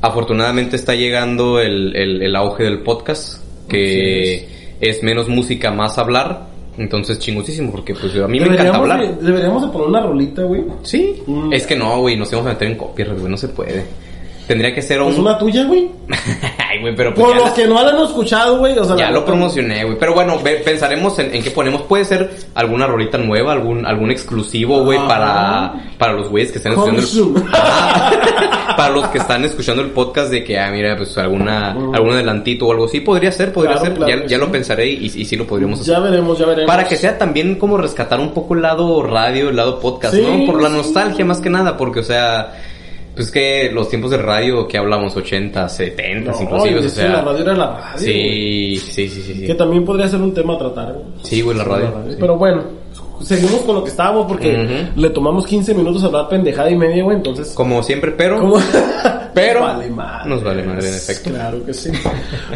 [0.00, 4.48] afortunadamente está llegando el, el, el auge del podcast, que
[4.80, 6.55] es menos música, más hablar.
[6.78, 9.00] Entonces, chingosísimo, porque pues a mí me encanta hablar.
[9.00, 10.62] de- deberíamos de poner una rolita, güey.
[10.82, 11.52] Sí, Mm.
[11.52, 13.84] es que no, güey, nos íbamos a meter en copyright, güey, no se puede.
[14.46, 15.22] Tendría que ser Pues un...
[15.22, 15.88] una tuya, güey.
[16.70, 18.78] Ay, güey, pero pues Por los la- que no la han escuchado, güey.
[18.78, 19.98] O sea, Ya la lo promocioné, güey.
[19.98, 21.82] Pero bueno, ve- pensaremos en, en qué ponemos.
[21.82, 26.72] Puede ser alguna rolita nueva, algún algún exclusivo, güey, para, para los güeyes que están
[26.74, 27.42] escuchando el...
[28.76, 32.66] Para los que están escuchando el podcast de que, ah, mira, pues alguna, algún adelantito
[32.66, 33.00] o algo así.
[33.00, 33.96] Podría ser, podría Claro, ser.
[33.96, 34.44] claro ya ya sí.
[34.44, 35.94] lo pensaré y, y sí lo podríamos hacer.
[35.94, 36.66] Ya veremos, ya veremos.
[36.70, 40.22] Para que sea también como rescatar un poco el lado radio, el lado podcast, Sí,
[40.22, 40.44] ¿no?
[40.44, 40.74] Por la sí.
[40.76, 42.52] nostalgia más que nada, porque, o sea,
[43.16, 46.90] pues que los tiempos de radio que hablamos, 80, 70, No, inclusive, o que la
[46.90, 47.22] sea...
[47.22, 47.98] radio era la radio.
[48.06, 49.34] Sí, sí, sí, sí.
[49.40, 49.46] sí.
[49.46, 51.04] Que también podría ser un tema a tratar, güey.
[51.22, 51.92] Sí, güey, la radio.
[52.10, 52.16] sí.
[52.20, 52.62] Pero bueno,
[53.22, 57.02] seguimos con lo que estábamos porque le tomamos 15 minutos a hablar pendejada y media,
[57.02, 57.16] güey.
[57.16, 58.54] Entonces, Como siempre, pero...
[59.36, 60.30] Pero Nos vale madre.
[60.30, 61.28] nos vale madre, en efecto.
[61.30, 61.90] Claro que sí.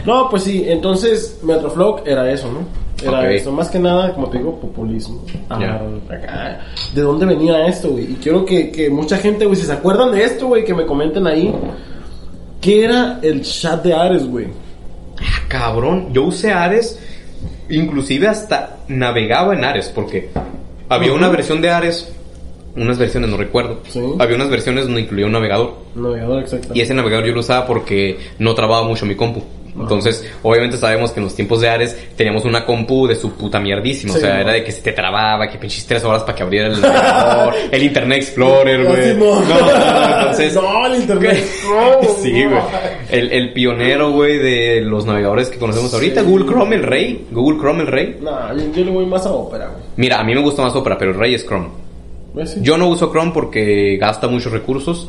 [0.06, 2.60] No, pues sí, entonces Metroflog era eso, ¿no?
[3.02, 3.24] Era Ok.
[3.30, 5.24] eso, más que nada, como te digo, populismo.
[5.48, 6.60] Ah, acá.
[6.94, 8.12] ¿De dónde venía esto, güey?
[8.12, 10.84] Y quiero que, que mucha gente, güey, si se acuerdan de esto, güey, que me
[10.86, 11.54] comenten ahí.
[12.60, 14.46] ¿Qué era el chat de Ares, güey?
[15.18, 16.98] Ah, cabrón, yo usé Ares,
[17.68, 20.30] inclusive hasta navegaba en Ares, porque
[20.88, 22.12] había una versión de Ares,
[22.76, 23.80] unas versiones, no recuerdo.
[23.88, 24.00] Sí.
[24.18, 25.74] Había unas versiones donde incluía un navegador.
[25.94, 26.68] Navegador, exacto.
[26.74, 29.42] Y ese navegador yo lo usaba porque no trababa mucho mi compu.
[29.82, 33.58] Entonces, obviamente sabemos que en los tiempos de Ares teníamos una compu de su puta
[33.60, 34.12] mierdísima.
[34.12, 34.40] Sí, o sea, ¿no?
[34.40, 37.54] era de que se te trababa, que pinches tres horas para que abriera el navegador,
[37.72, 39.16] el Internet Explorer, güey.
[39.16, 40.54] No, no, no, entonces...
[40.60, 41.44] No, el internet.
[41.64, 42.62] No, sí, güey.
[43.10, 46.22] El, el pionero, güey, de los navegadores que conocemos ahorita.
[46.22, 47.26] Google Chrome, el rey.
[47.30, 48.18] Google Chrome, el rey.
[48.20, 49.82] No, yo, yo le voy más a Opera, güey.
[49.96, 51.68] Mira, a mí me gusta más Opera, pero el rey es Chrome.
[52.46, 52.60] Sí.
[52.62, 55.08] Yo no uso Chrome porque gasta muchos recursos.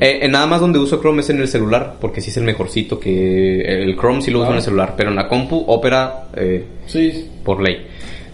[0.00, 2.44] Eh, eh, nada más donde uso Chrome es en el celular, porque sí es el
[2.44, 6.28] mejorcito que el Chrome sí lo uso en el celular, pero en la compu, Opera,
[6.36, 7.28] eh, Sí.
[7.44, 7.86] por ley.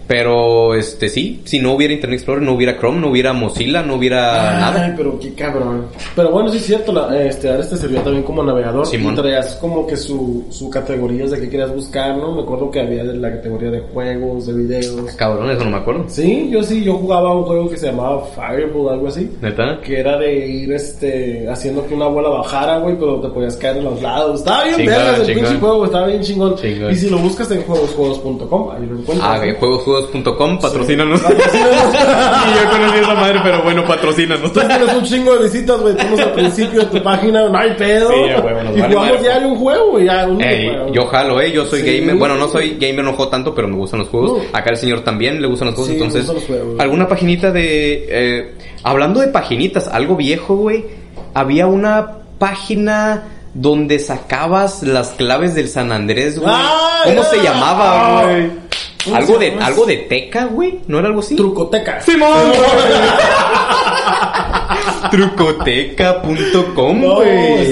[0.07, 3.95] Pero, este, sí, si no hubiera Internet Explorer, no hubiera Chrome, no hubiera Mozilla, no
[3.95, 4.85] hubiera nada.
[4.85, 5.87] Ay, pero qué cabrón.
[6.15, 9.13] Pero bueno, sí es cierto, la, este, ahora este servía también como navegador Simón.
[9.13, 12.35] y traías como que su, su categorías de qué querías buscar, ¿no?
[12.35, 15.11] Me acuerdo que había de la categoría de juegos, de videos.
[15.15, 16.05] Cabrón, eso no me acuerdo.
[16.07, 19.29] Sí, yo sí, yo jugaba un juego que se llamaba Fireball, algo así.
[19.41, 19.79] ¿Neta?
[19.81, 23.77] Que era de ir este haciendo que una bola bajara, güey, pero te podías caer
[23.77, 24.39] en los lados.
[24.39, 26.55] Estaba bien vergas el pinche juego, estaba bien chingón.
[26.55, 26.91] Chingón.
[26.91, 29.19] Y si lo buscas en juegosjuegos.com, ahí lo encuentras.
[29.21, 29.43] Ah, ¿no?
[29.43, 29.53] que
[29.91, 31.21] juegosjuegos.com, patrocínanos.
[31.21, 31.95] Patrocínanos.
[32.51, 34.53] Y yo conocí esa madre, pero bueno, patrocínanos.
[34.53, 35.93] Tú tienes un chingo de visitas, güey.
[35.95, 38.09] Estamos al principio de tu página, no hay pedo.
[38.09, 39.45] Sí, nos y vale jugamos madre.
[39.45, 39.99] un juego.
[39.99, 40.93] Ya, un Ey, juego.
[40.93, 41.99] yo jalo, eh, yo soy Sí.
[41.99, 42.15] gamer.
[42.15, 44.43] Bueno, no soy gamer, no juego tanto, pero me gustan los juegos.
[44.53, 46.27] Acá el señor también le gustan los juegos, Sí, entonces.
[46.27, 46.79] los juegos.
[46.79, 48.05] Alguna paginita de.
[48.09, 50.85] eh, hablando de paginitas, algo viejo, güey.
[51.33, 53.23] Había una página
[53.53, 56.51] donde sacabas las claves del San Andrés, güey.
[56.53, 58.51] Ah, ¿Cómo se llamaba, güey?
[59.03, 60.79] ¿Cómo Algo de, algo de teca, güey.
[60.87, 61.35] ¿No era algo así?
[61.35, 62.01] Trucoteca.
[62.01, 62.29] ¡Simón!
[65.09, 67.69] Trucoteca.com, No, güey.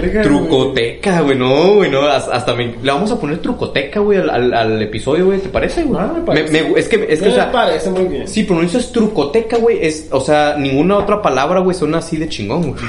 [0.00, 4.30] verga, Trucoteca, güey, no, güey, no, hasta me, le vamos a poner trucoteca, güey, al,
[4.30, 6.00] al, al episodio, güey, ¿te parece, güey?
[6.02, 6.50] Ah, me parece.
[6.64, 8.28] Me- es que, es que, Me o sea, parece muy bien.
[8.28, 12.70] si pronuncias trucoteca, güey, es, o sea, ninguna otra palabra, güey, suena así de chingón,
[12.72, 12.82] güey.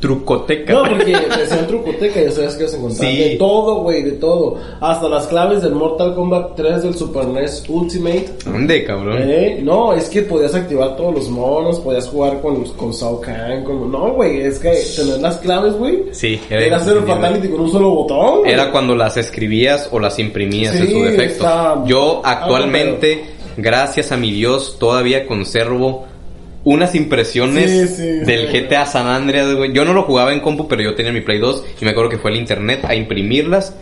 [0.00, 0.72] Trucoteca.
[0.72, 3.16] No, porque decían trucoteca, ya sabes que vas a encontrar Sí.
[3.18, 4.56] de todo, güey, de todo.
[4.80, 8.26] Hasta las claves del Mortal Kombat 3 del Super NES Ultimate.
[8.44, 9.18] ¿Dónde, cabrón?
[9.20, 12.92] Eh, no, es que podías activar todos los monos, podías jugar con, con
[13.64, 13.90] Con...
[13.90, 16.04] No, güey, es que tener las claves, güey.
[16.12, 18.46] Sí, Era hacer el Fatality con un solo botón.
[18.46, 21.44] Era cuando las escribías o las imprimías en Sí, su defecto.
[21.44, 23.24] está- Yo ah, actualmente,
[23.56, 26.06] gracias a mi Dios, todavía conservo
[26.64, 28.58] unas impresiones Sí, sí, del sí.
[28.58, 29.72] GTA San Andreas, güey.
[29.72, 32.10] Yo no lo jugaba en compu, pero yo tenía mi Play 2 y me acuerdo
[32.10, 33.74] que fue al internet a imprimirlas.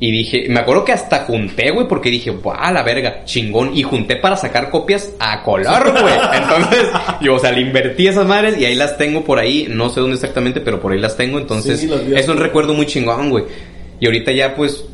[0.00, 3.24] Y dije, me acuerdo que hasta junté, güey, porque dije, ¡buah, la verga!
[3.24, 3.76] Chingón.
[3.76, 6.14] Y junté para sacar copias a color, güey.
[6.34, 6.88] Entonces,
[7.20, 9.66] yo, o sea, le invertí esas madres y ahí las tengo por ahí.
[9.68, 11.38] No sé dónde exactamente, pero por ahí las tengo.
[11.38, 13.44] Entonces, Sí, es un recuerdo muy chingón, güey.
[13.98, 14.84] Y ahorita ya, pues,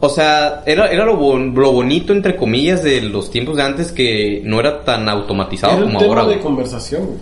[0.00, 3.90] o sea, era, era lo, bon- lo bonito, entre comillas, de los tiempos de antes
[3.90, 6.40] que no era tan automatizado Era un como tema ahora, de güey.
[6.40, 7.18] conversación, güey.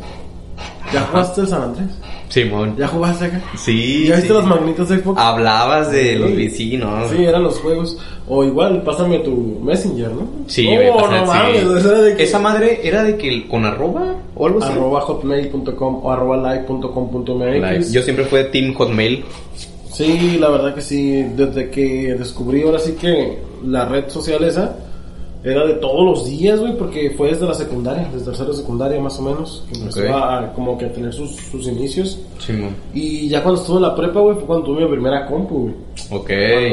[0.93, 1.87] ¿Ya jugaste el San Andrés?
[2.29, 2.75] Simón.
[2.79, 3.43] ¿Ya jugaste acá?
[3.57, 4.07] Sí.
[4.09, 4.35] ¿Ya viste sí.
[4.35, 5.21] las magnitas de Xbox?
[5.21, 6.37] Hablabas de los Sí.
[6.37, 7.11] vecinos.
[7.11, 7.97] Sí, eran los juegos.
[8.27, 10.27] O igual, pásame tu Messenger, ¿no?
[10.47, 11.27] Sí, oh, no sí.
[11.27, 14.73] mames, de que- Esa madre era de que con arroba o algo así.
[14.73, 17.85] arroba hotmail.com o arroba live.com.mx Live.
[17.93, 19.25] Yo siempre fui de Team Hotmail.
[19.93, 24.75] Sí, la verdad que sí, desde que descubrí ahora sí que la red social esa
[25.45, 29.19] era de todos los días, güey, porque fue desde la secundaria, desde tercera secundaria más
[29.19, 30.07] o menos, que empezó Ok.
[30.11, 32.19] a, como que a tener sus, sus inicios.
[32.39, 32.71] Simón.
[32.95, 35.75] Y ya cuando estuve en la prepa, güey, fue cuando tuve mi primera compu, güey.
[36.11, 36.31] Ok.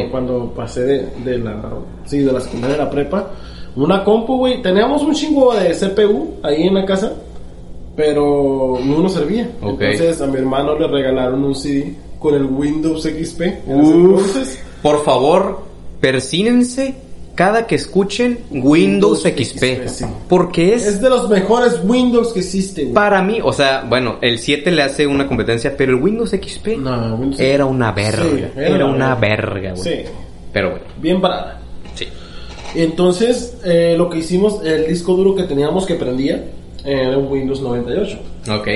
[0.10, 1.62] Cuando, cuando pasé de, de la
[2.06, 3.30] sí, de la secundaria a la prepa,
[3.76, 7.12] una compu, güey, teníamos un chingo de CPU ahí en la casa,
[7.96, 9.50] pero no nos servía.
[9.62, 9.82] Ok.
[9.82, 13.42] Entonces a mi hermano le regalaron un CD con el Windows XP.
[13.68, 13.94] en Uf.
[13.94, 14.64] entonces.
[14.82, 15.60] Por favor,
[16.00, 16.96] persínense
[17.42, 19.64] cada que escuchen Windows, Windows XP.
[19.64, 20.06] XP, sí.
[20.30, 22.94] Porque es, Es de los mejores Windows que existe, güey.
[22.94, 26.78] para mí, o sea, bueno, el 7 le hace una competencia, pero el Windows XP
[26.78, 28.24] No, Windows era una verga.
[28.24, 29.84] Sí, era, era una verga, güey.
[29.84, 30.04] Sí,
[30.54, 31.60] Pero bueno, bien parada.
[31.96, 32.06] sí.
[32.76, 36.44] Entonces, eh, lo que hicimos, el disco duro que teníamos que prendía
[36.86, 38.20] era un Windows 98.
[38.52, 38.68] Ok,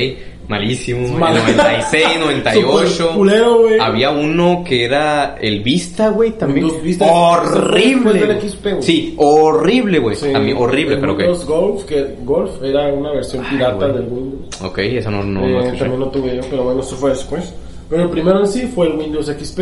[0.48, 1.18] malísimo.
[1.18, 1.36] Mal.
[1.38, 2.88] El 96, 98.
[2.90, 3.80] Súper culero, güey.
[3.80, 6.70] Había uno que era el Vista, güey, también.
[6.84, 7.06] Vista.
[7.12, 8.40] Horrible.
[8.42, 8.68] XP.
[8.82, 10.16] Sí, horrible, güey.
[10.16, 11.14] Sí, horrible, el pero.
[11.16, 13.94] Windows Golf, que Golf era una versión Ay, pirata güey.
[13.94, 14.62] del Windows.
[14.62, 17.54] Ok, eso no, no, Eh, no también lo tuve yo, pero bueno, eso fue después.
[17.90, 19.60] Pero el primero en sí fue el Windows XP.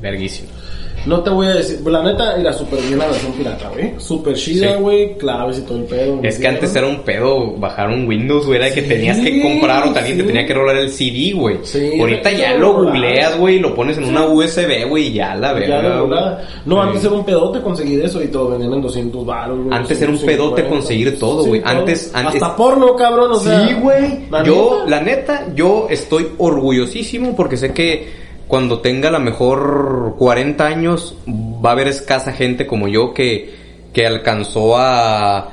[0.00, 0.48] Verguísimo.
[1.06, 3.94] No te voy a decir, la neta era súper bien la versión pirata, güey.
[3.98, 4.80] Súper chida, Sí.
[4.82, 6.20] güey, claves y todo el pedo.
[6.22, 9.88] Es que antes era un pedo bajar un Windows, güey, era que tenías que comprar
[9.88, 10.14] o te sí.
[10.22, 11.58] tenía que rolar el CD, güey.
[11.62, 12.92] Sí, Ahorita ya lo rolar.
[12.92, 15.52] googleas, güey, lo pones en una USB, güey, y ya la
[16.02, 16.46] volada.
[16.66, 19.76] No, antes era un pedote conseguir eso y todo vendían en 200 baros, güey.
[19.76, 20.26] Antes era un 250.
[20.56, 21.62] pedote conseguir todo, güey.
[21.64, 23.66] Antes- antes- Hasta porno, cabrón, o sea.
[23.66, 24.28] sí, güey.
[24.30, 30.14] ¿la Yo, la neta, yo estoy orgullosísimo porque sé que cuando tenga a la mejor
[30.18, 33.54] 40 años va a haber escasa gente como yo que,
[33.92, 35.50] que alcanzó a...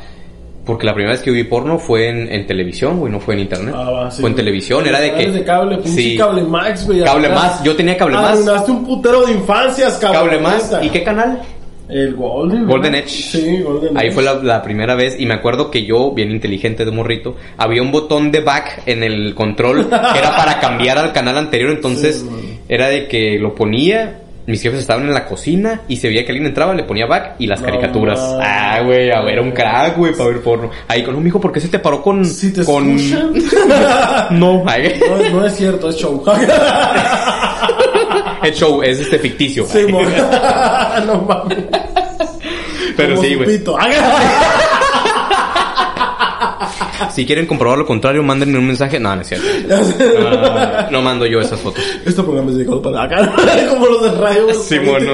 [0.66, 3.42] Porque la primera vez que vi porno fue en, en televisión, güey, no fue en
[3.42, 3.76] internet.
[3.78, 4.44] Ah, va, sí, fue en güey.
[4.46, 5.30] televisión, era de que...
[5.32, 6.18] De cable, pinche Sí.
[6.18, 7.04] cable Max, güey.
[7.04, 7.36] Cable acá.
[7.36, 8.32] Más, yo tenía Cable Más.
[8.32, 10.24] Arruinaste un putero de infancias, cabrón.
[10.26, 10.76] Cable más.
[10.82, 11.40] ¿Y qué canal?
[11.88, 12.66] El Golden.
[12.66, 12.96] Golden.
[12.96, 13.10] Edge.
[13.10, 14.14] Sí, Golden Ahí Edge.
[14.16, 17.84] fue la, la primera vez y me acuerdo que yo, bien inteligente de morrito, había
[17.84, 22.26] un botón de back en el control que era para cambiar al canal anterior, entonces
[22.28, 22.55] Sí.
[22.68, 26.32] Era de que lo ponía mis jefes estaban en la cocina y se veía que
[26.32, 28.20] alguien entraba, le ponía back y las No, caricaturas.
[28.20, 28.46] mames.
[28.48, 30.70] Ah, güey, a ver, un crack, güey, para ver porno.
[30.88, 32.24] Ahí con un mijo, ¿por qué se te paró con.
[32.24, 32.92] Si te con...
[32.92, 33.34] escuchan.
[34.40, 35.00] no, ay.
[35.00, 36.24] No, no es cierto, es show.
[38.44, 39.66] El show es este ficticio.
[39.66, 40.02] Sí, no
[41.22, 41.58] mames.
[42.96, 43.64] Pero Como sí, güey.
[47.12, 49.00] Si quieren comprobar lo contrario, mándenme un mensaje.
[49.00, 49.46] No, no es cierto.
[50.92, 51.84] No, mando yo esas fotos.
[52.06, 53.34] Este programa es dedicado para acá,
[53.70, 54.54] como los de radio.
[54.54, 55.12] Sí, mono,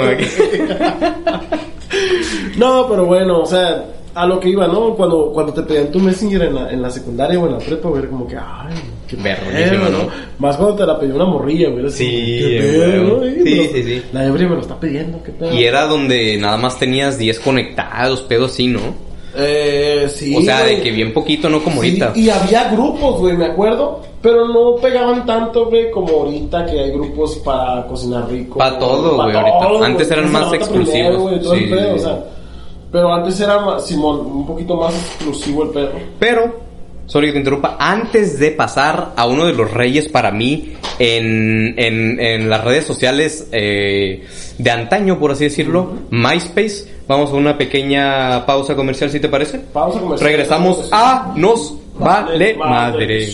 [2.57, 4.93] No, pero bueno, o sea, a lo que iba, ¿no?
[4.95, 7.89] Cuando, cuando te pedían tu Messenger en la, en la secundaria o en la prepa,
[7.89, 8.75] ver como que, ay,
[9.07, 10.09] qué Verguísima, pedo, ¿no?
[10.39, 11.85] Más cuando te la pidió una morrilla, güey.
[11.87, 12.59] así, Sí, güey.
[12.59, 13.23] pedo, ¿no?
[13.23, 14.03] Sí, sí, sí.
[14.11, 15.53] La ebria me lo está pidiendo, qué pedo.
[15.53, 19.10] Y era donde nada más tenías 10 conectados, pedos así, ¿no?
[19.35, 20.35] Eh, sí.
[20.35, 20.75] o sea, güey.
[20.77, 22.13] de que bien poquito, no como Sí, ahorita.
[22.19, 26.91] Y había grupos, güey, me acuerdo, pero no pegaban tanto, güey, como ahorita que hay
[26.91, 28.57] grupos para cocinar rico.
[28.57, 29.59] Pa' todo, Pa' güey, ahorita.
[29.67, 30.89] todo, Antes güey, eran más exclusivos.
[30.91, 32.03] primero, güey, todo el Sí, pedo, sí, o sí.
[32.03, 32.23] sea,
[32.91, 35.91] pero antes era, Simón, un poquito más exclusivo el pedo.
[36.19, 36.53] Pero,
[37.11, 41.77] sorry que te interrumpa, antes de pasar a uno de los reyes para mí en,
[41.77, 44.25] en, en las redes sociales eh,
[44.57, 49.59] de antaño, por así decirlo, MySpace, vamos a una pequeña pausa comercial, si te parece.
[49.59, 50.31] Pausa comercial.
[50.31, 53.27] Regresamos a Nos Vale Vale Madre.
[53.27, 53.29] madre.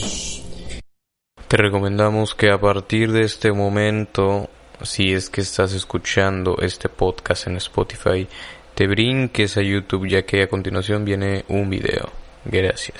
[1.48, 4.50] Te recomendamos que a partir de este momento,
[4.82, 8.28] si es que estás escuchando este podcast en Spotify,
[8.74, 12.27] te brinques a YouTube ya que a continuación viene un video.
[12.50, 12.95] Gracias.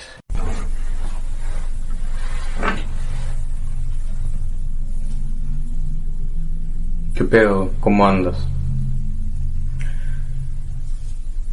[7.14, 7.72] ¿Qué pedo?
[7.80, 8.36] ¿Cómo andas?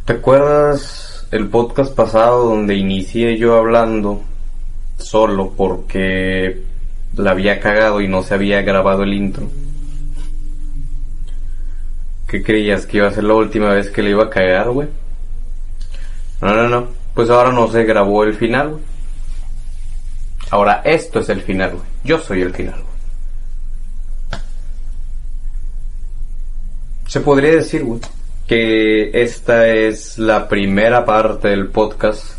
[0.04, 4.22] ¿Te acuerdas el podcast pasado donde inicié yo hablando
[4.98, 6.62] solo porque
[7.16, 9.48] la había cagado y no se había grabado el intro?
[12.28, 14.88] ¿Qué creías que iba a ser la última vez que le iba a cagar, güey?
[16.42, 16.95] No, no, no.
[17.16, 18.76] Pues ahora no se grabó el final.
[20.50, 21.78] Ahora esto es el final.
[22.04, 22.82] Yo soy el final.
[27.06, 28.00] Se podría decir, güey,
[28.46, 32.32] que esta es la primera parte del podcast.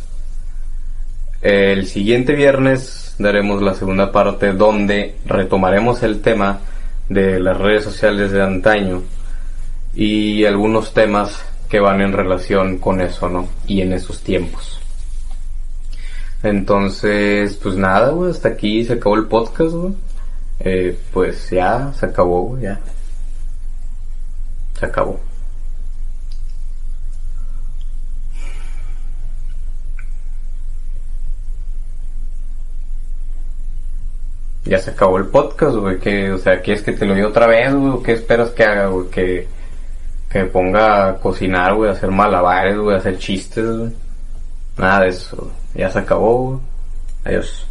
[1.42, 6.60] El siguiente viernes daremos la segunda parte donde retomaremos el tema
[7.10, 9.02] de las redes sociales de antaño
[9.96, 13.48] y algunos temas que van en relación con eso, ¿no?
[13.68, 14.80] Y en esos tiempos.
[16.44, 19.94] Entonces, pues nada, güey, hasta aquí se acabó el podcast, güey.
[20.60, 22.80] Eh, pues ya, se acabó, güey, ya.
[24.80, 25.20] Se acabó.
[34.66, 36.00] Ya se acabó el podcast, güey.
[36.00, 37.90] Que, o sea, ¿quieres que te lo diga otra vez, güey?
[37.90, 39.08] ¿O qué esperas que haga, güey?
[39.10, 39.48] Que,
[40.30, 43.66] que me ponga a cocinar, güey, a hacer malabares, güey, a hacer chistes.
[44.78, 45.52] Nada de eso.
[45.74, 46.60] Ya se acabó.
[47.24, 47.66] Adiós.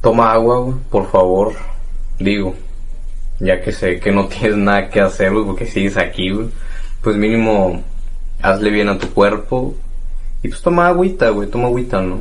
[0.00, 1.54] Toma agua, güey, por favor.
[2.18, 2.54] Digo,
[3.38, 6.48] ya que sé que no tienes nada que hacer, güey, porque sigues aquí, güey.
[7.02, 7.82] Pues mínimo,
[8.42, 9.74] hazle bien a tu cuerpo.
[10.42, 12.20] Y pues toma agüita, güey, toma agüita, ¿no?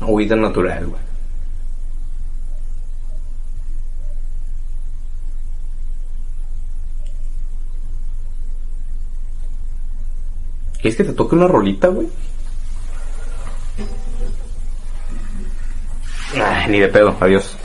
[0.00, 1.04] Agüita natural, güey.
[10.80, 12.08] ¿Quieres que te toque una rolita, güey?
[16.68, 17.56] Ni de pedo, adiós.